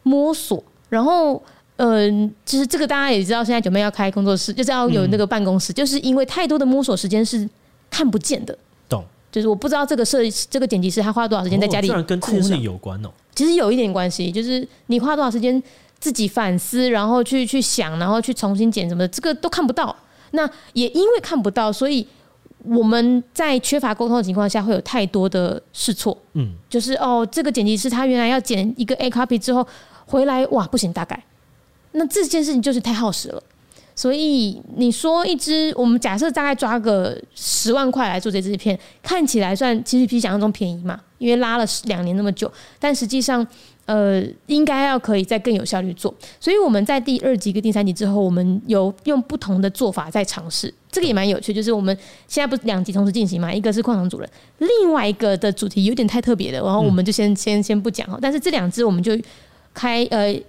[0.04, 1.42] 摸索，然后。
[1.78, 7.48] 嗯，其实这个大家也知道，现在九妹要开工作室，就是要有那个办公室，嗯、就是因为太多的摸索时间是
[7.90, 8.58] 看不见的。
[8.90, 11.88] 懂，就是我不知道这个设这个剪辑师他花了多少时间在家里。
[11.88, 13.10] 哦，居然跟这件事有关哦。
[13.36, 15.62] 其实有一点关系，就是你花多少时间
[16.00, 19.96] 自己反思，然后去去想，然后去重新剪什么的，这个都看不到。
[20.32, 22.06] 那也因为看不到，所以
[22.64, 26.18] 我们在缺乏沟通的情况下，会有太多的试错。
[26.34, 29.66] 嗯，就是哦，这个剪辑师他原来要剪一个 A copy 之后
[30.08, 31.24] 回来，哇，不行，大改。
[31.94, 33.42] 那这件事情就是太耗时了，
[33.96, 43.46] 所以你说一只，我们假设大概抓个十万块来做这支片，看起来算其实比想象中便宜嘛，因为拉了两年那么久，但实际上
[43.86, 51.98] 呃应该要可以再更有效率做，所以我们在第二集跟第三集之后，我们有用不同的做法在尝试，这个也蛮有趣，就是我们
[52.28, 59.18] 现在不是两集同时进行嘛，一个是矿场主人，另外一个的主题有点太特别的，然后我们就先先先不讲哈，但是这两只我们就
[59.74, 60.40] 开呃。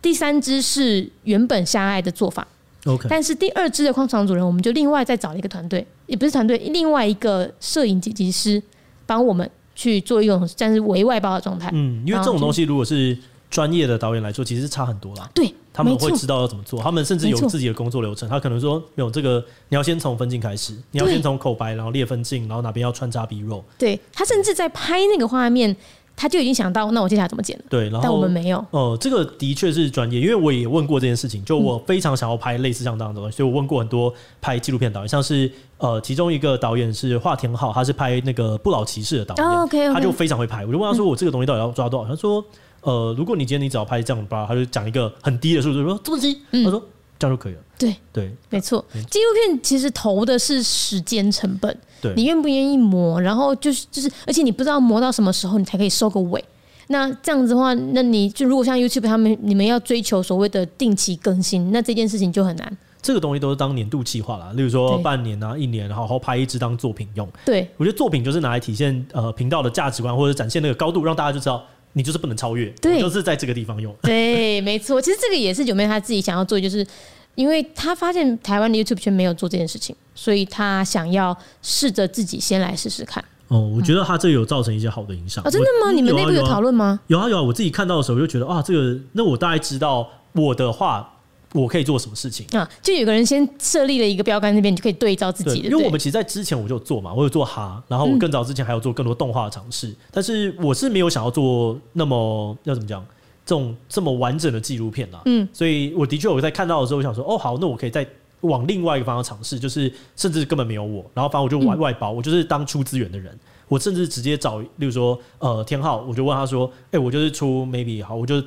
[0.00, 2.46] 第三支是原本相爱的做法
[2.86, 8.62] ，OK，但是第二支的矿场主人，我们就另外再找了一个团队，也不是团队，另外一个摄影剪辑师
[9.06, 11.68] 帮我们去做一种但是为外包的状态。
[11.72, 13.18] 嗯，因为这种东西如果是
[13.50, 15.28] 专业的导演来做，其实差很多啦。
[15.34, 18.28] 对，他们会知道要怎么做，他们甚至有自己的工作流程。
[18.28, 23.64] 他可能说，没有这个，你要先从分镜开始，你要先从口白，然后列分镜，然后哪边要穿插 B roll。
[23.78, 25.76] 对，他甚至在拍那个画面。
[26.18, 27.64] 他就已经想到，那我接下来怎么剪了？
[27.70, 28.58] 对，然后但我们没有。
[28.72, 31.44] 哦、呃，这个的确是专业，因为我也问过这件事情。
[31.44, 40.66] 就我非常想要拍类似像这样的东西，嗯、所以我问过很多拍纪录片导演，像是呃，其中一个导演是华田浩，他是拍那个《不老骑士》的导演，哦、okay, okay 他就非常会拍。
[40.66, 42.44] 我就问他说：“我这个东西到底要抓多少？”嗯、他说
[42.82, 46.40] ：“呃，如果你今天你只要拍这样吧，他就讲一个很低的数字，说这么低。
[46.50, 46.82] 嗯”他说。
[47.18, 47.58] 这样就可以了。
[47.78, 48.84] 对对，没错。
[49.08, 53.20] 纪录片其实投的是时间成本，对，你愿不愿意磨？
[53.20, 56.44] 然后就是就是，而且你不知道磨到什么时候你才可以收个尾。
[56.88, 62.78] 那这样子的话，那你就如果像 YouTube 他们，你们要追求所谓的定期更新，那这件事情就很难。
[63.00, 67.28] 这个东西都是当年度计划啦，例如说半年啊、一年，好好拍一支当作品用。
[67.44, 73.94] 对，我觉得作品就是拿来体现呃频道的价值观，或者展现那个高度，让大家就知道你就是不能超越，对，就是在这个地方用。
[74.02, 76.86] 对， 没错，其实这个也是九妹他自己想要做，就是
[77.34, 83.24] 因为他发现台湾的 YouTube 圈没有做这件事情，所以他想要试着自己先来试试看。
[83.48, 85.42] 哦，我觉得他这个有造成一些好的影响。
[85.44, 85.90] 哦，真的吗？
[85.92, 87.00] 你们内部有讨论吗？
[87.06, 91.14] 有啊有啊，我自己看到的时候就觉得啊，这个那我大概知道我的话。
[91.54, 92.68] 我可以做什么事情啊？
[92.82, 95.68] 就有个人先设立了一个标杆，那边你就可以对照自己的。
[95.70, 103.02] 因为我们其实，在之前我就做嘛，我有做哈，然后我更早之前还有做更多动画的尝试，但是我是没有想要做那么要怎么讲，
[103.46, 105.22] 这种这么完整的纪录片啦。
[105.24, 108.06] 嗯，所以我的确我在看到的时候，我想说，哦，好，那我可以再
[108.42, 113.34] 往另外一个方向尝试，就是甚至根本没有我，然后反正我就外外包，我就是当出资源的人，
[113.68, 118.42] 我甚至直接找，例如说呃天浩，我就问他说，哎，我就是出 maybe 好，我就。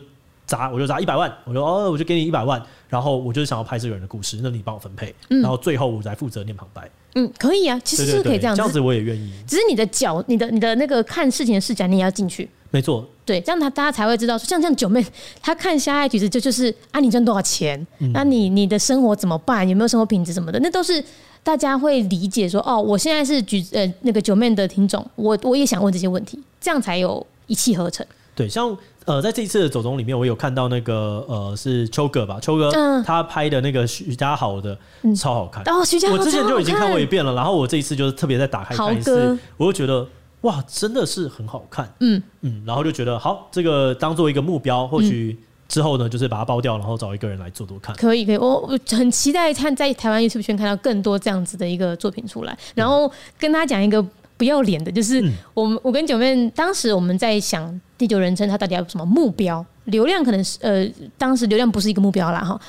[0.52, 6.90] 砸我就砸一百万，我说哦，我就给你一百万，然后我就是想要拍这个人的故事，那你帮我分配，嗯、然后最后我再负责念旁白。
[7.16, 9.32] 嗯，可以啊，其实是可以这样子，这样子我也愿意。
[9.48, 12.50] 只是你的角，你的你的那个看事情的视角，你也要进去。
[12.70, 15.06] 没错，对，这样他大家才会知道，像像九妹，
[15.42, 17.86] 她看虾爱橘子就就是啊，你赚多少钱？
[18.00, 19.68] 嗯、那你你的生活怎么办？
[19.68, 20.60] 有没有生活品质什么的？
[20.60, 21.04] 那都是
[21.44, 28.06] 大家会理解说，哦，我现在是橘呃那个九妹的听众，我我也想问这些问题，这样才有一气呵成。
[28.36, 28.78] 对，像。
[29.06, 32.40] 呃，在这一次的走中里面，我有看到那个呃，是秋哥吧？
[32.40, 34.78] 秋哥他拍的那个徐家豪的，
[35.18, 35.64] 超好看。
[35.64, 40.08] 哦，徐佳豪，我之前就已经看过一遍了，然后我这一次就是特别再打开看一次，我就觉得
[40.42, 41.92] 哇，真的是很好看。
[42.00, 45.36] 嗯嗯，然后就觉得好，这个当做一个目标，或许
[45.68, 47.96] 之后呢，就是把它包掉，然后找一个人来做做看。
[47.96, 54.06] 可以可以，我我很期待看在台湾 YouTube 圈看到更多这样子的一个作品出来，然后跟他讲一个。
[54.38, 59.64] 不要脸的，就是我们我跟九妹当时我们在想第九人称他到底要有什么目标？
[59.84, 60.84] 流量可能是呃，
[61.20, 62.60] 当时流量不是一个目标啦哈。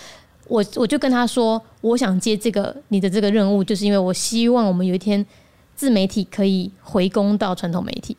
[0.47, 5.25] 我我就跟他说，我想接这个你的这个任务，就是因为我希望我们有一天
[5.75, 8.15] 自媒体可以回攻到传统媒体。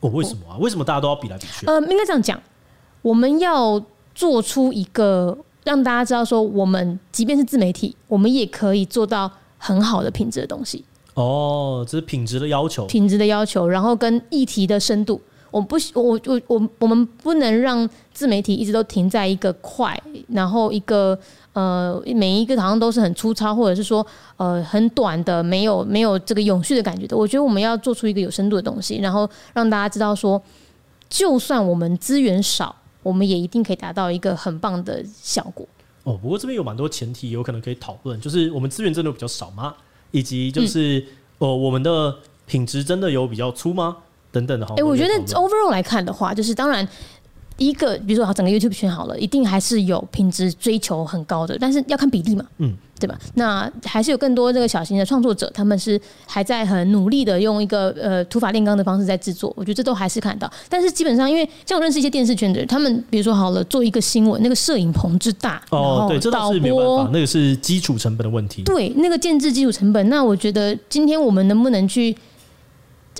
[0.00, 0.58] 哦，为什么啊？
[0.58, 1.64] 为什么大家都要比来比去？
[1.64, 2.38] 呃，应该这样讲，
[3.00, 3.82] 我们要
[4.14, 10.84] 做出一个让大家知道说，我们即便是自媒体，我们也可以做到很好的品质的东西。
[11.14, 15.18] 哦，这是品质的要求，品质的要求，然后跟议题的深度，
[15.50, 21.18] 我不，我我我我们不能让自媒体一直都停在一个快，然后一个
[21.52, 24.06] 呃每一个好像都是很粗糙，或者是说
[24.36, 27.16] 呃很短的，没有没有这个永续的感觉的。
[27.16, 30.40] 我觉得我们要做出一个有深度的东西，然后让大家知道说，
[31.08, 35.66] 就算我们资源少，我们也一定可以达到一个很棒的效果。
[36.04, 39.74] 哦，不过这边有蛮多前提，有可能可以讨论，就是我们资源真的比较少吗？
[40.10, 41.04] 以及就是，
[41.38, 43.96] 呃，我们的品质真的有比较粗吗？
[44.32, 44.74] 等等的哈。
[44.76, 46.86] 哎，我觉得 overall 来看的话，就是当然。
[47.60, 53.18] 一个，比如说，好，整个 YouTube 圈好了，一定还是有品质追求很高的，但是要看比例嘛，嗯，对吧？
[53.34, 60.48] 那还是有更多这个小型的创作者，他们是还在很努力的用一个呃土法炼钢的方式在制作，我觉得这都还是看到。
[60.68, 68.62] 但是基本上，因为像我认识一些电视圈的人，他们比如说好了，做一个新闻，那个摄影棚之大，哦，对，这倒是没有办法，那个是基础成本的问题。
[68.62, 72.16] 对，那个建制基础成本，那我觉得今天我们能不能去，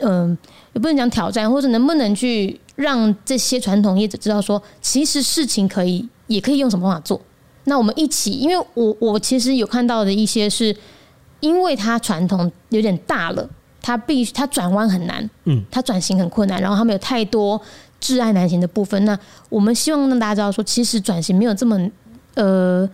[0.03, 0.39] 嗯、呃，
[0.73, 2.61] 也不能讲挑战，或者能不能去。
[2.79, 7.21] 让这些传统业者知道说，其实事情可以，也可以用什么方法做。
[7.65, 10.73] 那我们一起，因为我我其实有看到的一些是，
[11.41, 13.51] 因为它传统有点大了，
[13.83, 17.61] 它必须它转弯很难，嗯，它转型很困难，然后他们有太多
[18.01, 19.05] 挚爱难行的部分。
[19.05, 21.77] 那我们希望让大家知道说，其实转型没有这么
[22.35, 22.89] 呃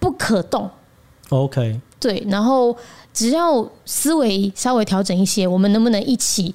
[0.00, 0.68] 不可动。
[1.28, 2.76] OK，对，然后
[3.14, 6.52] 只要思维稍微调整一些，我们能不能一起？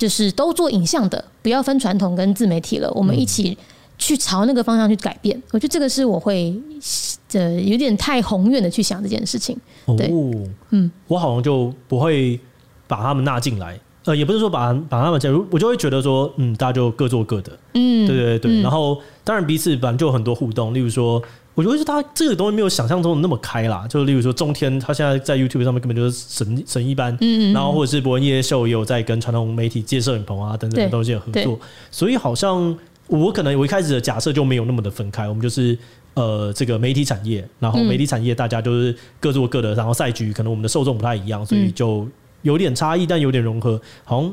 [0.00, 3.56] 就是都做影像的，不要分传统跟自媒体了，我们一起
[3.98, 5.40] 去朝那个方向去改变。
[5.52, 6.58] 我觉得这个是我会
[7.34, 9.54] 呃有点太宏愿的去想这件事情。
[9.98, 12.40] 对，哦、嗯，我好像就不会
[12.88, 21.22] 把他们纳进来，呃，也不是说把把他们加入，我就会觉得说，嗯，大家就各做各的，嗯，对对对，嗯、然后当然彼此本来就有很多互动，例如说。
[21.54, 31.58] 我觉得是他这个东西没有想象中的那么开啦，就例如说中天，他现在在 YouTube 上面根本就是神神一般，嗯，嗯然后或者是博恩夜秀也有在跟传统媒体借摄影棚啊等等的东西有合作，
[31.90, 35.76] 所以好像我可能我一开始的假设就没有那么的分开，我们就是
[36.14, 42.06] 呃这个媒体产业，然后媒体产业大家就是各做各的，然后赛局可能我们的受众不太一样，所以就
[42.42, 44.32] 有点差异，但有点融合，好像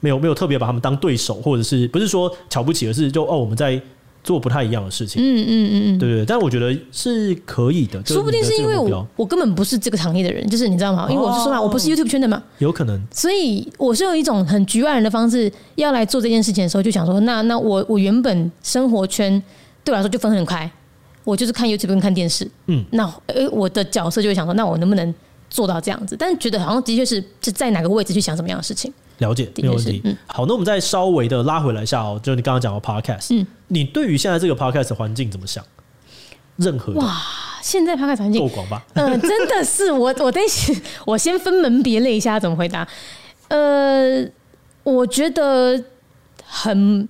[0.00, 3.80] 没有没有特别把他们当对手，或者是不是说瞧不起，而是就哦我们在。
[4.24, 5.20] 做不太一样的事情。
[5.22, 8.00] 嗯嗯嗯嗯，对对，但我觉得是可以的。
[8.04, 11.08] 说不定是因为我我根本不是这个行业的人，就是你知道吗？
[11.10, 13.00] 因为我是说嘛，我不是 YouTube 圈的嘛，有可能。
[13.10, 19.42] 所以我是用一种很局外人的方式要来做这件事情的时候，就想说，那那我我原本生活圈
[19.82, 20.70] 对我来说就分很开，
[21.24, 22.48] 我就是看 YouTube 跟看电视。
[22.66, 25.14] 嗯，那呃我的角色就会想说，那我能不能
[25.50, 26.14] 做到这样子？
[26.18, 28.92] 但是觉得好像的确是是在哪个位置去想什么样的事情。
[29.18, 30.00] 了解，没有问题。
[30.04, 35.64] 嗯，好，那我们再稍微的拉回来一下哦，就你刚刚讲的 podcast，嗯，你对于现在这个 podcast 环境怎么想？
[36.56, 37.16] 任何哇，
[37.62, 38.84] 现在 podcast 环境够广吧？
[38.94, 40.40] 嗯、呃，真的是我，我得
[41.06, 42.86] 我先分门别类一下怎么回答。
[43.48, 44.22] 呃，
[44.82, 45.82] 我觉得
[46.44, 47.08] 很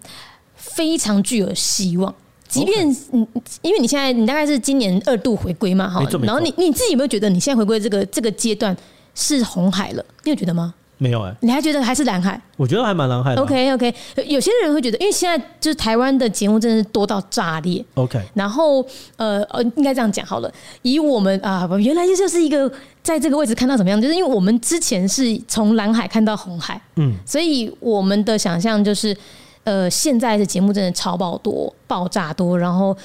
[0.54, 2.14] 非常具有希望，
[2.46, 3.26] 即便你
[3.62, 8.76] 因为你现在你大概是今年二度回归嘛，哈，然后你你自己有没有觉得你现在回归这个这个阶段
[9.14, 10.04] 是红海了？
[10.22, 10.74] 你有觉得吗？
[11.02, 12.40] 没有哎、欸，你还觉得还是蓝海？
[12.56, 13.42] 我觉得还蛮蓝海的、啊。
[13.42, 13.92] OK OK，
[14.24, 17.84] 有些人会觉得，因为现在就是台湾的节目真的是多到炸裂。
[17.94, 18.80] OK，然后
[19.16, 20.48] 呃呃，应该这样讲好了。
[20.82, 22.70] 以我们啊，原来就是一个
[23.02, 29.16] 在这个位置看到怎么样，就是因为我们之前是从蓝海看到红海，嗯，所以我们的想象就是，
[29.64, 32.96] 呃，现在的节目真的超爆多，爆炸多，然后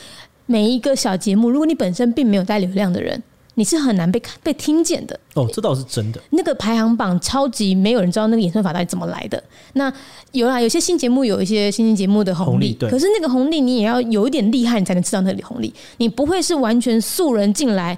[0.45, 3.23] 每一个小节目，如果你本身并没有带流量的人。
[3.60, 6.22] 你是很难被看被听见的哦，这倒是真的。
[6.30, 9.43] 那个排行榜超级没有人知道那个演算法到底怎么来的。
[9.74, 9.91] 那
[10.32, 15.74] 有啦，有些新节目有一些新兴节目的红利，可是那个红利你也要有一点厉害，你才能吃到那里红利。
[15.98, 17.98] 你不会是完全素人进来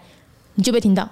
[0.55, 1.07] 你就被听到。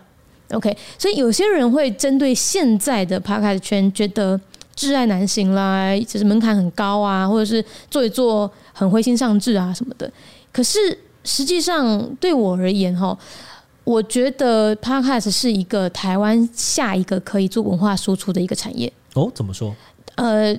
[0.52, 4.40] OK，所以有些人会针对现在的 Podcast 圈觉得
[4.78, 10.10] 挚爱难行啦，就是门槛很高啊，或者是做一做很灰心丧志啊什么的。
[10.54, 13.18] 可是实际上对我而言，哈。
[13.88, 18.92] 我觉得 Podcast 是一个台湾下一个可以做文化输出的一个产业。
[19.14, 19.74] 哦，怎么说？
[20.16, 20.54] 呃，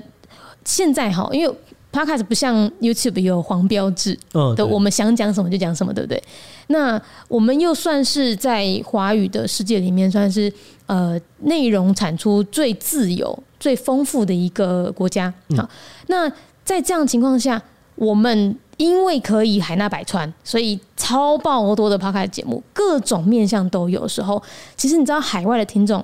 [0.65, 1.55] 现在哈，因为
[1.93, 6.23] Podcast 不像 YouTube 有黄标志，嗯，的我们想讲什么就讲什么，对不对？
[6.69, 10.51] 那我们又算是在华语的世界里面，算是
[10.87, 15.31] 呃内容产出最自由、最丰富的一个国家。
[15.55, 15.69] 好，
[16.07, 16.27] 那
[16.65, 17.63] 在这样的情况下，
[17.97, 18.57] 我们。
[18.79, 24.09] 因为可以海纳百川，所以超爆多的 Podcast 节目，各种面向都有。
[24.09, 24.43] 时候，
[24.77, 26.03] 其实你知道，海外的听众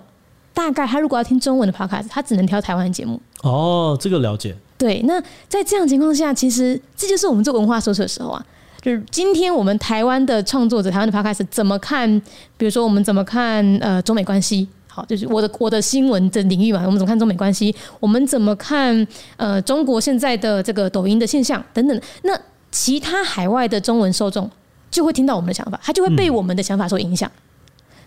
[0.52, 3.18] 大概他如果要听中文的 Podcast，他只能挑台湾的节目。
[3.42, 4.54] 哦，这个了解。
[4.76, 8.44] 对，那在这样情况下，其实这就是我们做文化搜索的时候啊。
[8.82, 12.20] 就是今天我们台湾的创作者，台湾的 Podcast 怎么看？
[12.58, 14.68] 比如说，我们怎么看呃中美关系？
[14.87, 17.74] 好，就是我的我的新闻的领域嘛，我们怎么看中美关系？
[17.98, 19.06] 我们怎么看
[19.38, 21.98] 呃中国现在的这个抖音的现象等等？
[22.24, 22.38] 那
[22.74, 24.50] 其他海外的中文受众
[24.90, 27.30] 就会听到我们的想法，他就会被我们的想法所影响。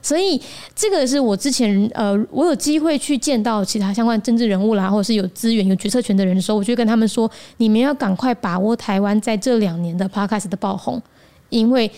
[0.02, 0.40] 所以
[0.76, 11.02] 这个是我之前呃，我有机会去见到其他相关政治人物啦，或者是有资源、有决策权的人的时候，我就跟他们说：你们要赶快把握台湾在这两年的 Podcast 的爆红，
[11.48, 11.90] 因为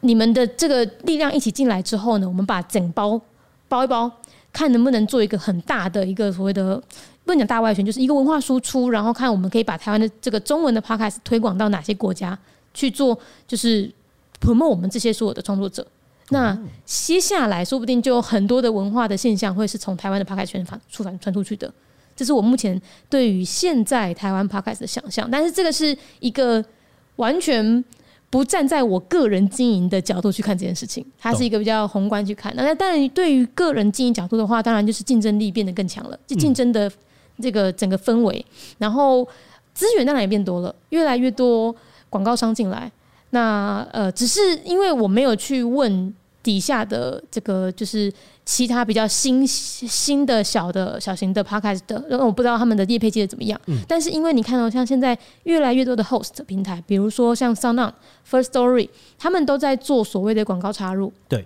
[0.00, 3.20] 你们的这个力量一起进来之后呢，我们把整包
[3.68, 4.10] 包一包，
[4.52, 6.82] 看能不能做一个很大的一个所谓的。
[7.26, 12.38] 不能讲大外宣，就是一个文化输出，然后看我们可以把台湾的这个中文的 podcast 推广到哪些国家
[12.72, 13.92] 去做，就是
[14.40, 15.84] promote 我们这些所有的创作者。
[16.30, 21.72] 那接下来说不定就有很多的文化的现象会是从台湾的 podcast 圈传出传传出去的。
[22.14, 26.64] 这是我目前对于现在台湾 podcast 的想象，但是这个是一个
[27.16, 27.84] 完全
[28.30, 32.54] 不站在我个人经营的角度去看这件事情，它是一个比较宏观去看。
[32.56, 36.88] 那当然，对于个人经营角度的话，当然就是竞争力变得更强了，就竞争的。
[37.40, 38.44] 这个整个氛围，
[38.78, 39.26] 然后
[39.74, 41.74] 资源当然也变多了，越来越多
[42.08, 42.90] 广告商进来。
[43.30, 48.10] 那呃，只是因为我没有去问底下的这个，就是
[48.44, 53.60] 其他比较新新的小的小型的 podcast 的，因为我不知道他们的业配接的怎么样。
[53.66, 53.78] 嗯。
[53.88, 57.92] 但是因为你看到像现在越来越多的 host 平台，比如说像 SoundOn、
[58.30, 61.12] First Story，他们都在做所谓的广告插入。
[61.28, 61.44] 对。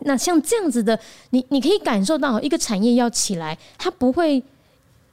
[0.00, 0.98] 那像这样子的，
[1.30, 4.42] 你你可以感受到一个产业要起来，它不会。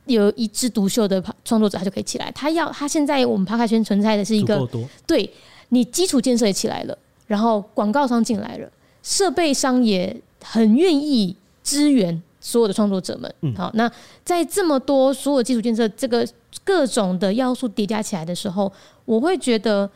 [0.06, 2.32] 有一枝独秀的创作者，他就可以起来。
[2.32, 4.68] 他要他现在我们 Podcast 圈存在的是一个，
[5.06, 5.32] 对
[5.70, 8.70] 你基础建设也起来了，然后广告商进来了，
[9.04, 13.34] 设备商也很愿意支援所有的创作者们。
[13.42, 13.90] 嗯，好，那
[14.26, 16.28] 在这么多所有基础建设这个
[16.64, 18.72] 各种的要素叠加起来的时候，
[19.06, 19.90] 我会觉得，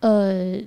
[0.00, 0.58] 呃，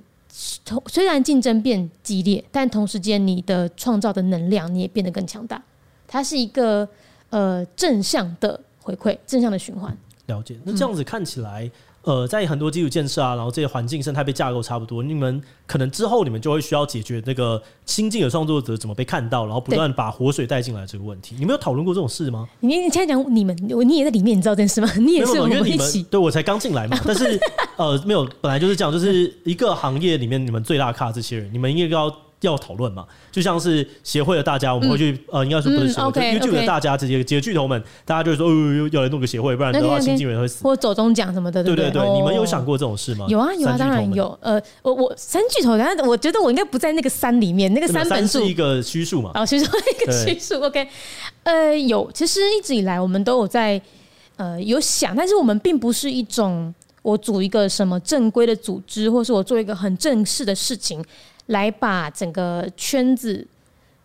[0.64, 5.62] 同虽然竞争变激烈，但同时间你的创造的能量你也变得更强大。
[6.08, 6.88] 它是一个
[7.28, 8.58] 呃正向的。
[8.86, 9.96] 回馈正向的循环，
[10.26, 10.56] 了解。
[10.62, 11.68] 那这样子看起来，
[12.02, 21.34] 呃，在很多基础建设啊，然后这些环境生态被架构差不多，你们可能之后你们就会需要解决那个新进的创作者怎么被看到，然后不断把活水带进来这个问题。
[21.36, 22.48] 你们有讨论过这种事吗？
[22.60, 24.88] 你你现在讲你们，你也在里面，你知道这件事吗？
[24.98, 26.04] 你也是我们一起。
[26.04, 27.40] 对，我才刚进来嘛，但是
[27.76, 32.14] 呃，没有，本来就是这样，就是一个行业里面你们最大咖这些人，你们应该要。
[32.40, 33.04] 要讨论嘛？
[33.32, 40.62] 就像是协会的大家，我们会去、嗯、呃，应该说不是协会，嗯、YouTube 的大家这些几个巨头们，大家就是说，呃，要来弄个协会，不然的话新进人会死。
[40.62, 41.90] 或走中奖什么的，对不对？
[41.90, 43.26] 对对对，你们有想过这种事吗？
[43.28, 44.38] 有啊有啊，当然有。
[44.42, 49.30] 呃，我我三巨头，但是我觉得我应该不在那个三里面，那个三本数是一个虚数嘛？
[49.34, 50.60] 哦，虚数 一个虚数。
[50.62, 50.86] OK，
[51.44, 53.80] 呃，有，其实一直以来我们都有在
[54.36, 61.02] 呃有想，但是我们并不是一种我组一个什么正规的组织，或是我做一个很正式的事情。
[61.46, 63.46] 来把整个圈子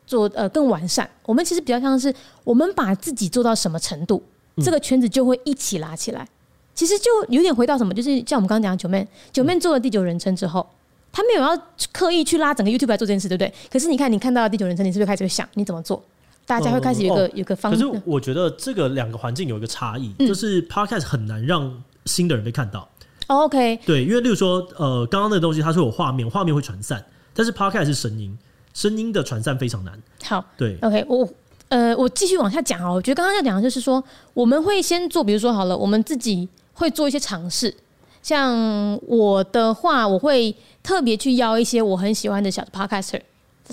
[0.05, 1.09] 做呃更完善。
[1.25, 2.13] 我们其实比较像是，
[2.43, 4.23] 我们把自己做到什么程度，
[4.57, 6.27] 这个圈子就会一起拉起来。
[6.73, 10.67] 其实就有点回到什么，就是像我们刚刚讲的九妹，九妹做了第九人称之后，
[11.11, 11.55] 他没有要
[11.91, 13.53] 刻意去拉整个 YouTube 来做这件事，对不对？
[13.69, 16.01] 可是你看，你看到第九人称，你是不是开始会想你怎么做？
[16.45, 17.77] 大家会开始有个有个方式。
[17.77, 22.87] 可是我觉得这个两个环境有一个差异，就是 Podcast 很难让新的人被看到。
[23.27, 27.05] OK，对，因为例如说，呃，刚刚那个东西它是有画面，画面会传散。
[27.33, 28.37] 但是 Podcast 是声音，
[28.73, 29.97] 声音的传散非常难。
[30.23, 31.27] 好，对，OK，我
[31.69, 32.95] 呃，我继续往下讲哦。
[32.95, 34.03] 我觉得刚刚要讲的就是说，
[34.33, 37.73] 我们会先做，比如说好了，我们自己会做一些尝试。
[38.21, 43.21] 像我的话，我会特别去邀一些我很喜欢的小 Podcaster。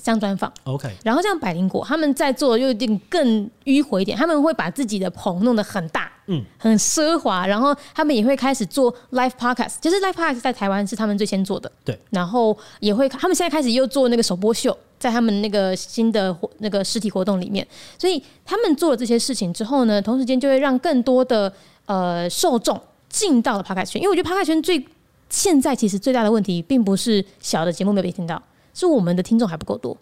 [0.03, 17.67] 这样专访，OK，然后像百灵果他们在做又一定更迂回一点，他们会把自己的棚弄得很大，嗯，很奢华，然后他们也会开始做 Live Podcast，就是 Live Podcast 在台湾是他们最先做的，对，然后也会，他们现在开始又做那个首播秀，在他们那个新的那个实体活动里面，
[17.99, 21.53] 所以他们做了这些事情之后呢，同时间就会让更多的
[21.87, 24.87] 呃受众进到了 Podcast 圈，因为我觉得 Podcast 圈最
[25.31, 28.43] 现在其实最大的问题，并不是小的节目没有被听到。
[28.79, 29.97] 是我们的听众还不够多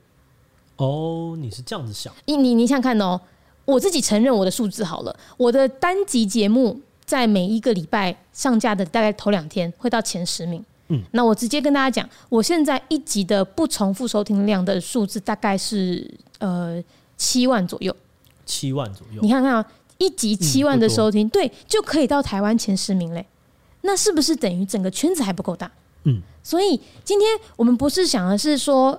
[0.77, 2.13] 哦，你是这样子想？
[2.27, 3.19] 你你你想看哦，
[3.65, 10.63] 我自己承认我的数字好了，我的单集节目在每一个礼拜上架的大概头两天会到前十名。
[10.89, 16.09] 嗯，那我直接跟大家讲，我现在一集的不重复收听量的数字大概是
[16.39, 16.83] 呃
[17.17, 17.97] 七万左右，
[18.45, 19.23] 七万左右。
[19.23, 19.67] 你看看啊，
[19.97, 23.27] 一集七万的收听，对，就可以到台湾前十名嘞。
[23.81, 25.71] 那是不是等于整个圈子还不够大？
[26.07, 28.99] 嗯，所以今天我们不是想的是说，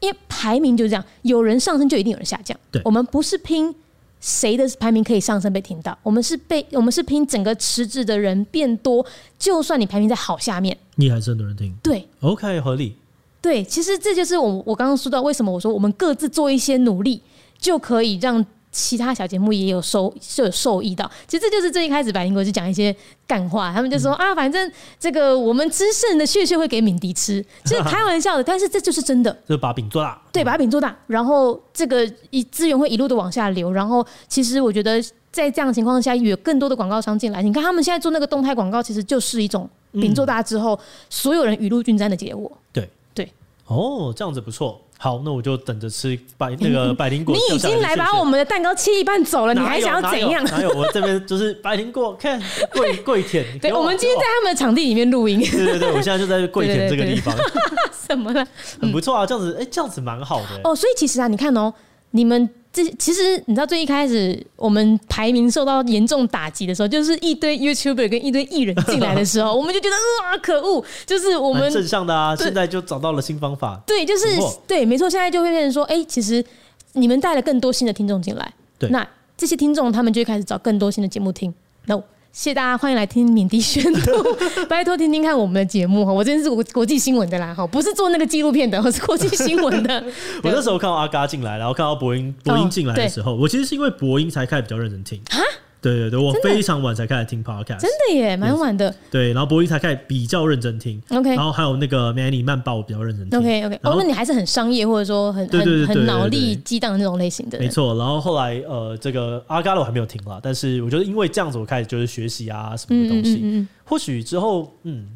[0.00, 2.56] 因为排名就是这样，有人上升就一定有人下降。
[2.70, 3.74] 对，我们不是拼
[4.20, 9.04] 谁的排名可以上升被听到，我们是被我们是拼整个池子的人变多，
[9.38, 11.74] 就算你排名在好下面，你还是很多人听。
[11.82, 12.96] 对，OK，合理。
[13.40, 17.22] 对，其实这就是我我刚刚说到为什么我说我们各自做一些努力
[17.58, 18.44] 就可以让。
[18.72, 21.10] 其他小节目也有收，就有受益到。
[21.26, 22.94] 其实这就是最一开始百灵国就讲一些
[23.26, 29.32] 干话，他们就说、嗯、啊，反正这个我们吃剩的血血会给敏迪吃，就是开玩笑的， 但是这就是真的。
[29.48, 33.72] 就是把饼做大，对，把饼做大，然后这个一资源会一路的往下流。
[33.72, 35.02] 然后其实我觉得
[35.32, 37.42] 在这样的情况下，有更多的广告商进来。
[37.42, 42.50] 你看他们现在做那个动态广告，其实就是一种饼做大之后，嗯、所有人雨露均沾的结果。
[42.72, 43.32] 对对，
[43.66, 44.80] 哦，这样子不错。
[45.02, 47.34] 好，那我就等着吃百那个 百灵果。
[47.34, 50.44] 你已经来把我们的蛋糕切一半走了，你还想要怎样？
[50.44, 50.68] 哪有？
[50.76, 52.38] 我这边就是百灵果， 看
[52.74, 53.42] 跪跪舔。
[53.58, 55.40] 对，我们今天在他们的场地里面录音。
[55.40, 57.34] 对对对，我现在就在跪舔这个地方。
[58.06, 58.46] 什么呢？
[58.78, 60.60] 很不错啊，这样子，哎，这样子蛮好的。
[60.64, 61.72] 哦，所以其实啊，你看哦，
[62.10, 62.50] 你们。
[62.72, 69.94] 这其实你知道，最一开始我们排名受到严重打击的时候，就是一堆 YouTuber 跟一堆艺人进来的时候， 我们就觉得
[70.24, 70.84] 啊，可恶！
[71.04, 73.80] 就是我们正向的啊，现在就找到了新方法。
[73.86, 74.26] 对，就是
[74.66, 76.44] 对，没错，现在就会变成说，哎，其实
[76.92, 79.06] 你们带了更多新的听众进来，对，那
[79.36, 81.52] 这些听众他们就会开始找更多新的节目听。
[81.86, 82.02] No。
[82.32, 84.12] 谢谢大家，欢迎来听敏迪宣读，
[84.68, 90.04] 拜托听听看我们的节目哈，我真的是国国际新闻的啦哈，不是做那个纪录片的， 我是国际新闻的。
[90.44, 95.38] 我那时候看到阿嘎进来，然后看到博音博音进来的时候，哦、我其实是因为博音才开始比较认真听啊。
[95.80, 98.94] 对对对，我非常晚才开始听 podcast，真的耶，蛮晚的。
[99.10, 101.30] 对，然后博弈才开始比较认真听，OK。
[101.30, 103.80] 然后还有那个 Manny 慢报，我比较认真听，OK OK。
[103.82, 107.58] 哦，那你还是很商业或者说很很很脑力激荡的那种类型的。
[107.58, 107.94] 没错。
[107.96, 113.66] 然后后来呃，这个阿嘎的我还没有听啦，但是我觉得因为这样子，我开始就是学习啊什么的东西。
[113.84, 115.06] 或许之后嗯，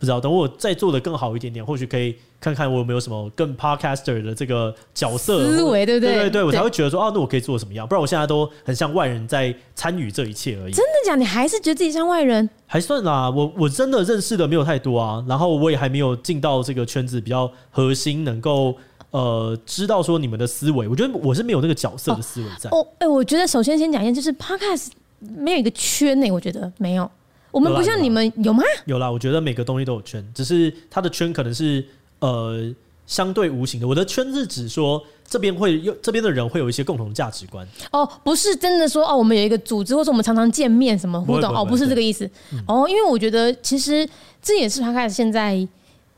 [0.00, 2.16] 不知道，等我再做的更好一点点，或许可以。
[2.40, 6.14] 看看我有没有什么更 podcaster 的这个角色思维，对不对？
[6.14, 7.86] 对对对，我才会觉得说，啊，那我可以做什么样？
[7.86, 10.72] 不然我现在都很像外人在参与这一切而已。
[10.72, 11.16] 真的假？
[11.16, 12.48] 你还是觉得自己像外人？
[12.66, 18.74] 还算啦，我我真的认识的没有太多啊，然后我也还没有进到这个圈子比较核心，能够
[19.10, 20.88] 呃知道说你们的思维。
[20.88, 22.70] 我觉得我是没有那个角色的思维在。
[22.70, 24.86] 哦，哎、哦欸，我觉得首先先讲一下，就是 podcast
[25.18, 27.10] 没有一个圈内，我觉得没有。
[27.50, 28.62] 我们不像你们有吗？
[28.86, 31.84] 有啦，我觉得每个东西都有圈，只是它的圈可能是
[32.20, 32.72] 呃
[33.06, 33.86] 相对无形的。
[33.86, 37.66] 我的圈是指说这边会有这边的人会有一些共同价值观。
[37.90, 42.24] 哦，不是真的说哦，我们有一个组织，或者我们常常见面什么互动哦，不是这个意思。
[42.52, 44.08] 嗯、哦，因为我觉得其实
[44.42, 45.66] 这也是他开始现在。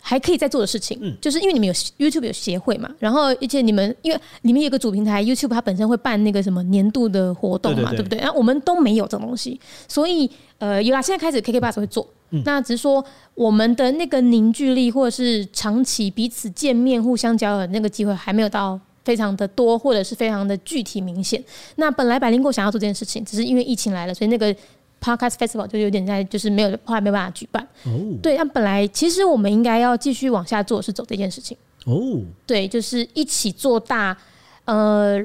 [0.04, 8.18] 还可以再做的事情，嗯，就是因为你们有 YouTube 有协会嘛，然后而且你们因为里面有个主平台 YouTube，它本身会办那个什么年度的活动嘛，对，不对？
[8.18, 10.28] 然后我们都没有这种东西，所以
[10.58, 13.02] 呃，有啦，现在开始 KK Bus 会做，嗯，那只是说
[13.34, 21.42] 我们的那个凝聚力或者是长期彼此见面、互相交流的那个机会还没有到非常的多，或者是非常的具体明显。
[21.76, 24.54] 那本来百灵果想要做这件事情，只是因为疫情来了，所以那个。
[25.02, 27.62] Podcast Festival 就有点在，就是没有，后来没办法举办。
[27.84, 27.90] 哦，
[28.22, 31.56] 对，那本来其实我们应该要继续往下做，是走这件事情。
[31.84, 34.16] 哦，对，就是一起做大。
[34.64, 35.20] 呃，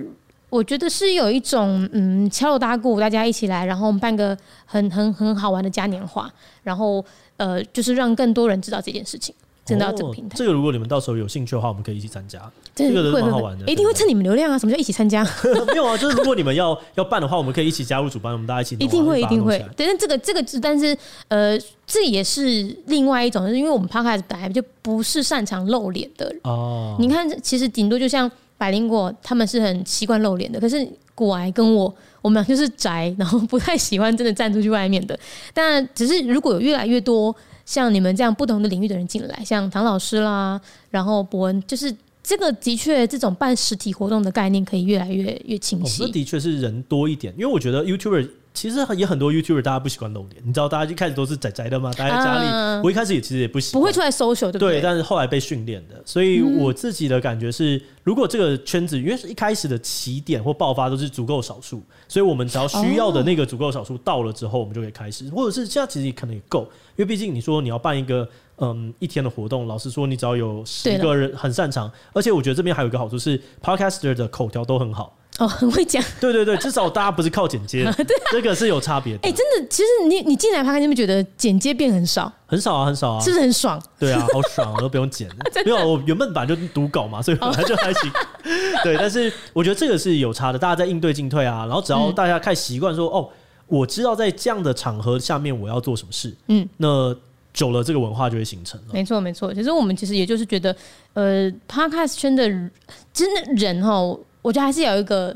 [0.50, 6.28] 我觉得是有一种嗯，敲锣打鼓，大家一起来，然后我们办个很很很好玩的嘉年华，
[6.64, 7.06] 然后
[7.38, 9.36] 呃，就是让更多人知道这件事情。
[9.68, 12.42] 真的要这个平台，这个如果你们到时候有兴趣的话，我们可以一起参加。
[12.74, 14.58] 这个会蛮好玩的，一定会蹭你们流量啊！
[14.58, 15.24] 什么叫一起参加？
[15.68, 18.76] 没有啊，就是如果你们要要办的话，我们可以一起加入主办，我们大家一起。
[18.84, 19.64] 一定会，一定会。
[19.76, 20.96] 但是这个这个，但是
[21.28, 26.96] 呃，这也是另外一种，就是因为我们 Podcast 本来就不是擅长露脸的人哦。
[27.00, 31.92] 你看，其实顶多就像百灵果，他们是很习惯露脸的，可是果癌跟我，
[32.22, 35.18] 我们俩就是宅，然后不太喜欢真的站出去外面的。
[35.54, 37.36] 但只是如果有越来越多。
[37.68, 40.60] 像你们这样不同的领域的人进来，像唐老师啦，
[40.90, 46.04] 然后博恩，就是这个的确，这种办实体活动的概念可以越来越越清晰。
[46.04, 48.28] 那、的确是人多一点，因为我觉得 YouTuber。
[48.58, 50.42] 其实也很多 YouTuber，大家不习惯露脸。
[50.44, 52.48] 你知道，大家一开始都是宅宅的嘛，待在家里。
[52.48, 54.78] Uh, 我一开始也其实也不习惯，不会出来 social，对不对？
[54.78, 56.02] 对，但是后来被训练的。
[56.04, 65.30] 所以我自己的感觉是，如果这个圈子，因为是一开始的起点或爆发都是足够少数，所以我们只要需要的那个足够少数到了之后，我们就可以开始。
[65.30, 66.62] 或者是现在其实也可能也够，
[66.96, 75.16] 因为毕竟你说你要办一个嗯一天的活动，老实说，你只要有十个人很擅长，而且我觉得这边还有一个好处是，Podcaster 的口条都很好。
[75.38, 76.04] 哦，很会讲。
[76.20, 79.20] 对对对，至少大家不是靠剪接， 对，这个是有差别的。
[79.28, 83.82] 哎，真的，其实你你进来拍，你会觉得剪接变很少，很少啊，很少啊，是不是很爽？
[84.00, 85.30] 对啊，好爽啊，都不用剪。
[85.64, 88.12] 没有，我原本本来就读稿嘛，所以本来就还行。
[88.84, 93.30] 对，但是我觉得这个是有差的，大家在应对进退啊，然后只要大家开始习惯说，哦，
[93.68, 97.16] 我知道在这样的场合下面我要做什么事，嗯，那
[97.54, 98.88] 久了这个文化就会形成了。
[98.94, 99.54] 没错，没错。
[99.54, 100.76] 其实我们其实也就是觉得，
[101.14, 102.48] 呃，Podcast 圈的
[103.12, 104.00] 真的人哈，
[104.48, 105.36] 我觉得还是有一个。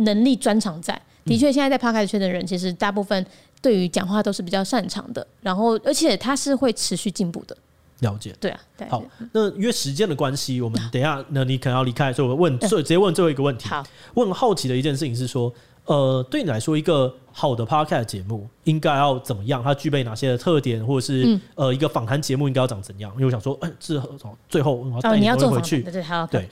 [0.00, 0.92] 能力专长在，
[1.24, 3.26] 的确，现在在 Podcast 圈的人，其实大部分
[3.62, 7.56] 对于讲话都是比较擅长的，然后而且他是会持续进步的。
[8.00, 9.02] 了解，对啊，对好，
[9.32, 13.70] 那因为时间的关系，我们等一下，那你可能要离开，所以我问，所以直接问最后一个问题。
[13.70, 13.82] 好，
[14.12, 15.50] 我很好奇的一件事情是说，
[15.86, 19.62] 呃，对你来说，一个好的 Podcast 节目应该要怎么样？
[19.64, 23.10] 它具备哪些的特点，或者是、嗯、呃，一个访谈节目应该要长怎样？
[23.14, 23.98] 因为我想说，哎、欸，这
[24.46, 26.46] 最后我要带你回去，对，好，对。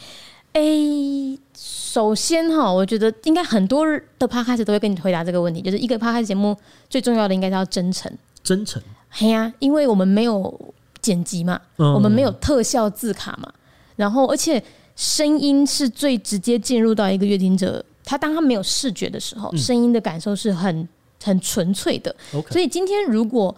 [0.54, 3.86] 诶、欸，首先哈，我觉得应该很多
[4.18, 6.56] 的 podcast 都会跟你回答这个问题，就是一个 podcast 节目
[6.90, 8.10] 最重要的应该是要真诚。
[8.42, 8.82] 真诚。
[9.08, 13.52] 嘿呀，因为我们没有剪辑嘛，嗯、我们没有特效字卡嘛，
[13.94, 14.62] 然后而且
[14.96, 20.88] 声音是最直接进入到一个乐听者，他当他没有视觉的时候，声音的感受是很
[21.22, 22.14] 很纯粹的。
[22.50, 23.54] 所以今天如果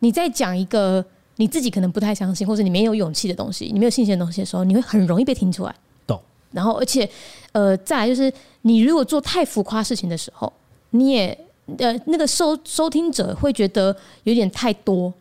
[0.00, 1.04] 你在讲一个
[1.36, 5.74] 你自己可能不太相信，或者你没有勇气的东西，你没有信心的东西的时候，你会很容易被听出来。
[6.50, 7.08] 然后，而且，
[7.52, 8.32] 呃，再来就是，
[8.62, 10.52] 你如果做太浮夸事情的时候，
[10.90, 11.38] 你也
[11.78, 13.94] 呃，那个收收听者会觉得
[14.24, 15.12] 有点太多。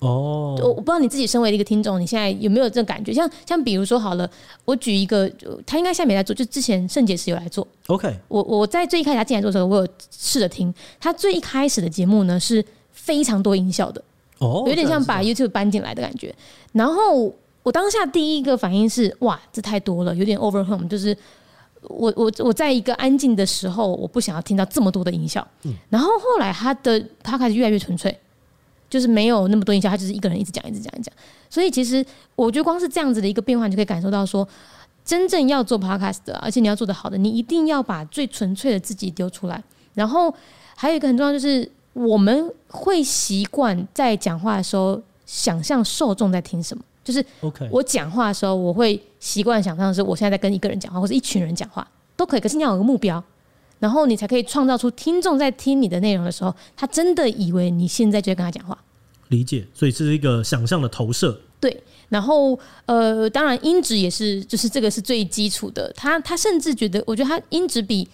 [0.00, 3.14] 哦，我我不知道你自己身为一个听众，你现在有没有这种感觉？
[3.14, 4.30] 像像比如说好了，
[4.66, 5.26] 我举一个，
[5.64, 7.66] 他应该现在没来做，就之前圣结石有来做。
[7.86, 12.62] OK，我我在最一开始他进来做的时候，我有试着听他最一开始的节目呢，是
[12.92, 14.04] 非常多音效的，
[14.40, 16.34] 哦，有点像把 YouTube 搬进来的感觉，
[16.72, 17.32] 然后。
[17.66, 20.86] 我当下第一个反应是哇，这太多了，有点 overwhelm。
[20.86, 21.16] 就是
[21.82, 25.44] 我我我在一个安静的时候，我不想要听到这么多的音效。
[25.64, 28.16] 嗯，然后后来他的他开始越来越纯粹，
[28.88, 31.14] 就是没有那么多音效，他就是一个人一直讲，一直讲，一直讲。
[31.50, 32.06] 所以其实
[32.36, 34.46] 我觉得光是这样子的一个变化，你就可以感受到说，
[35.04, 39.60] 真正要做 podcast 的，而且你要做的好的，你一定要把最纯粹的自己丢出来。
[39.94, 40.32] 然后
[40.76, 46.84] 还有一个很重要，就是我们会习惯在讲话的时候想象受众在听什么。
[47.06, 47.24] 就是
[47.70, 51.86] 我讲话的时候，我会习惯想象是我现在在跟一个人讲话，或者一群人讲话
[52.16, 52.40] 都可以。
[52.40, 53.22] 可是你要有个目标，
[53.78, 58.76] 然后你才可以创造出听众在听你的内容的时候，他真的以为你现在就在跟他讲话。
[59.28, 61.40] 理解，所以这是一个想象的投射。
[61.60, 65.92] 对，然后呃，当然音质也是，就是这个是最基础的。
[65.96, 68.08] 他他甚至觉得，我觉得他音质比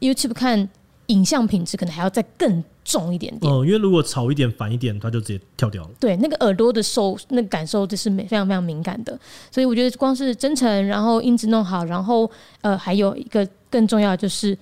[0.00, 0.68] YouTube 看
[1.08, 3.52] 影像品质可能还要再更重一点点。
[3.52, 5.90] 哦，因为如果吵一点、烦一点，它就直接跳掉了。
[6.00, 9.18] 对，那个耳朵的受那个感受就是非常非常敏感的。
[9.50, 12.30] 所以我觉得光是真诚，然后音质弄好，然后
[12.60, 14.56] 呃，还有一个更重要的就是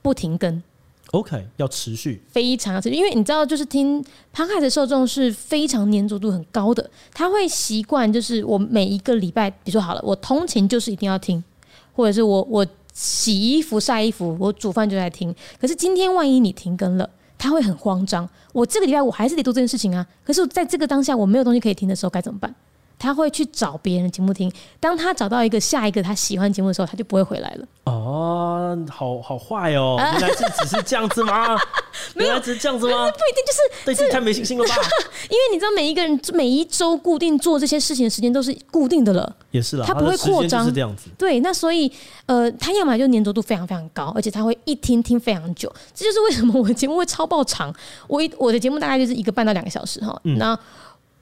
[0.00, 0.62] 不停更。
[1.10, 4.02] OK，要持续，非常要持续，因为你知道，就是听
[4.34, 11.44] Podcast 的受众是非常粘着度很高的，他会习惯，就是我每一个礼拜，比如说好了，我通勤就是一定要听，
[11.92, 15.34] 或者是我我洗衣服、晒衣服，我煮饭就在听。
[15.60, 18.28] 可是今天万一你停更了，他会很慌张。
[18.52, 22.54] 我这个礼拜我还是得做这件事情啊，可是在这个当下我没有东西可以听的时候该怎么办？
[23.02, 27.66] 他会去找别人的节目听，当他找到一个下一个他喜欢节目的时候，他就不会回来了。
[27.84, 29.96] 哦，好好坏哦！
[29.98, 31.58] 原来是只是这样子吗？
[32.14, 33.10] 原来只是这样子吗？
[33.10, 34.76] 不一定，就是对自己太没信心了吧？
[35.28, 41.10] 因为你知道，每一个人每一周固定做这些事情的时间都是固定的了，也是了，他不会扩张，是这样子。
[41.18, 41.90] 对，那所以
[42.26, 45.72] 呃，他要么就粘着度非常非常高，而且他会一听听非常久。
[45.92, 47.74] 这就是为什么我的节目会超爆长。
[48.06, 50.16] 我一我的节目大概就是一个半到两个小时哈。
[50.22, 50.38] 嗯。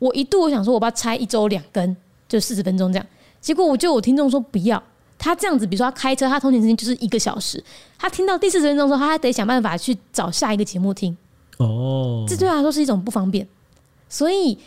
[0.01, 1.97] 那我一度我想说，我把它拆一周两根，
[2.29, 3.07] 就四十分钟这样。
[3.41, 4.83] 结果我就有听众说不要，
[5.17, 7.63] 他这样子，比如说他开车，他通勤时间就是一个小时，
[7.99, 11.17] 他听到第四十分钟的时候，他还得想办法去找下一个节目听。
[11.59, 13.47] 哦，这对他来说是一种不方便。
[14.09, 14.59] 所以，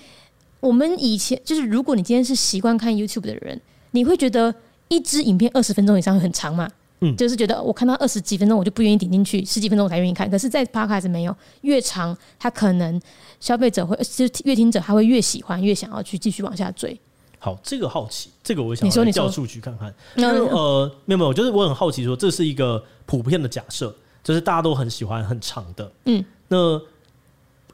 [0.60, 3.60] 我们以前就是，如果你今天是习惯看 YouTube 的人，
[3.92, 4.54] 你会觉得
[4.88, 6.70] 一支影片二十分钟以上会很长嘛？
[7.04, 10.30] 嗯，就是觉得我看到二十几分钟，我就不愿意点进去，十几分钟我才愿意看。
[10.30, 13.00] 可是，在 Podcast 没有，越长，他可能
[13.40, 16.98] 消费者会，就是阅听者他会越喜欢，越想要去继续往下追。
[17.40, 19.94] 好，这个好奇，这个我想你调数据看看。
[20.16, 23.94] 因为呃，没有没有，就是我很好奇，说这是一个普遍的假设，
[24.24, 25.92] 就是大家都很喜欢很长的。
[26.06, 26.80] 嗯，那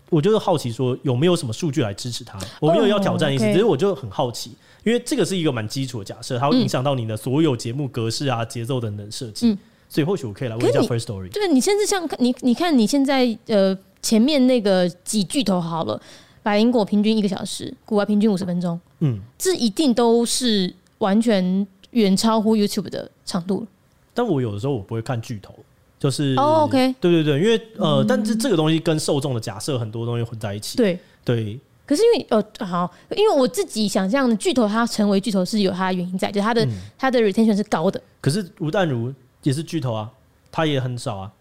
[0.09, 2.39] 我就是好奇说有没有什么数据来支持它？
[2.59, 4.55] 我没有要挑战意思，只是我就很好奇。
[4.84, 9.57] 因为这个是一个蛮基础的假设，它会影响到你的所有节目格式啊、节奏等等设计，
[9.89, 11.30] 所以或许我可以来问一下 First Story。
[11.32, 16.01] 对，你甚至像你，你看你现在呃前面那个几巨头好了，
[16.41, 23.67] 百灵果平均一个小时，古外平均五十分钟，嗯，这一定都是完全远超乎 YouTube 的长度。
[24.13, 25.53] 但我有的时候我不会看巨头，
[25.99, 30.97] 就是哦，OK，对对对，因为呃，但是这个东西跟受众的假设很多东西混在一起，对。
[31.25, 31.59] 对。
[31.90, 36.68] 可是因为呃好，因为我自己想象的巨头，它成为巨头是有它的原因在，就是它的
[37.00, 38.00] 它的 retention 是高的。
[38.22, 39.12] 可是吴淡如
[39.42, 40.12] 也是巨头啊，
[40.52, 41.32] 他也很少啊。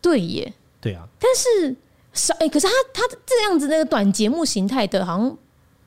[0.00, 0.52] 对耶。
[0.80, 1.08] 对啊。
[1.18, 1.74] 但是
[2.12, 5.36] 少哎，可是他他这样子那个短节目形态的，好像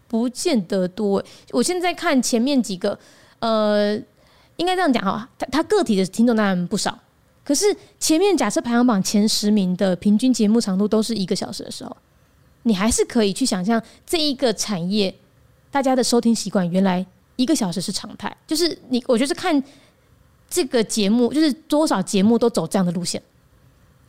[0.09, 1.23] 不见得多。
[1.51, 2.99] 我现在看前面几个，
[3.39, 3.95] 呃，
[4.57, 6.99] 应该这样讲哈，他他个体的听众当然不少，
[7.45, 11.95] 可是前面假设排行榜前十名的平均节目长度都是一个小时的时候。
[12.67, 15.13] 你还是可以去想象这一个产业，
[15.71, 17.05] 大家的收听习惯原来
[17.35, 19.63] 一个小时是常态，就是你，我觉得是看
[20.49, 23.21] 这个节目，就是多少节目都走这样的路线。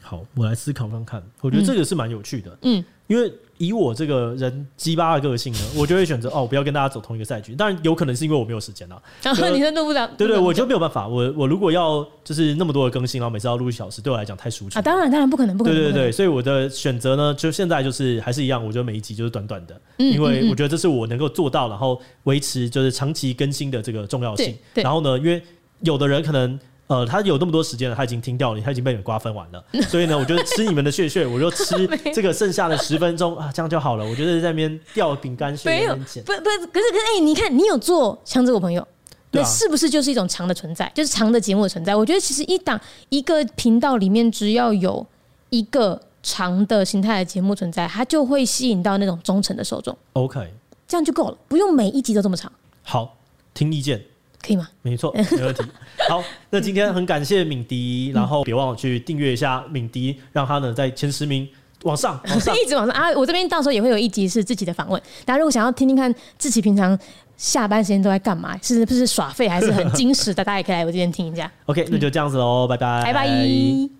[0.00, 3.32] 好，我来思考看看，我觉得这个是蛮有趣的，嗯，因为。
[3.61, 7.56] 以我这个人鸡巴的个性呢， 我就会选择哦，不要跟大家走同一个赛局。
[7.56, 9.02] 当然有可能是因为我没有时间了。
[9.20, 11.09] 然 后你是录不了，对对，我就没有办法。
[11.09, 14.82] 我我如果要就是那么多的更新，然后每次要录一小时，对我来讲太舒适啊。
[14.82, 15.76] 当然当然不可能，不可能。
[15.76, 18.64] 对对对，所以我的选择呢，就现在就是还是一样。
[18.64, 24.56] 我觉得每一集就是短短的，因为我觉得这是我能够做到，然后维持就是长期更新的这个重要性。
[24.74, 25.42] 然后呢，因为
[25.80, 26.56] 有的人可能。
[26.89, 34.05] 呃，他有那么多时间了，他已经听掉了，他已经被你们瓜分完了，所以呢，我就吃你们的屑屑，我就吃 这个剩下的十分钟啊，这样就好了。
[34.05, 38.86] 我觉得在那边掉饼干屑，没有，不不，可是可是，哎、欸，你看，你有做像这个朋友，
[39.32, 41.95] 那是不是就是一种长的存在，就是长的节目的存在？
[41.95, 42.80] 我觉得其实一档
[43.11, 45.07] 一个频道里面，只要有
[45.51, 49.95] 一个长的形态的节目存在，它就会吸引到那种忠诚的受众。
[50.14, 50.51] OK，
[50.86, 52.51] 这样就够了，不用每一集都这么长。
[52.82, 53.18] 好，
[53.53, 54.03] 听意见。
[54.41, 54.68] 可以吗？
[54.82, 55.62] 没错， 没问题。
[56.09, 61.49] 好，那今天很感谢敏迪，然后别忘了去订阅一下敏迪，让他呢在前十名
[61.82, 63.11] 往上， 往上一直往上啊！
[63.16, 66.99] 我这边到时候也会有一集是自己的访问，大家如果想要听听看自己平常
[67.36, 71.51] 下班时间都在干嘛，是不是耍废还是很 矜持的，大家也可以来我这边听一下。
[71.66, 73.97] OK，那就这样子喽，拜拜，拜拜。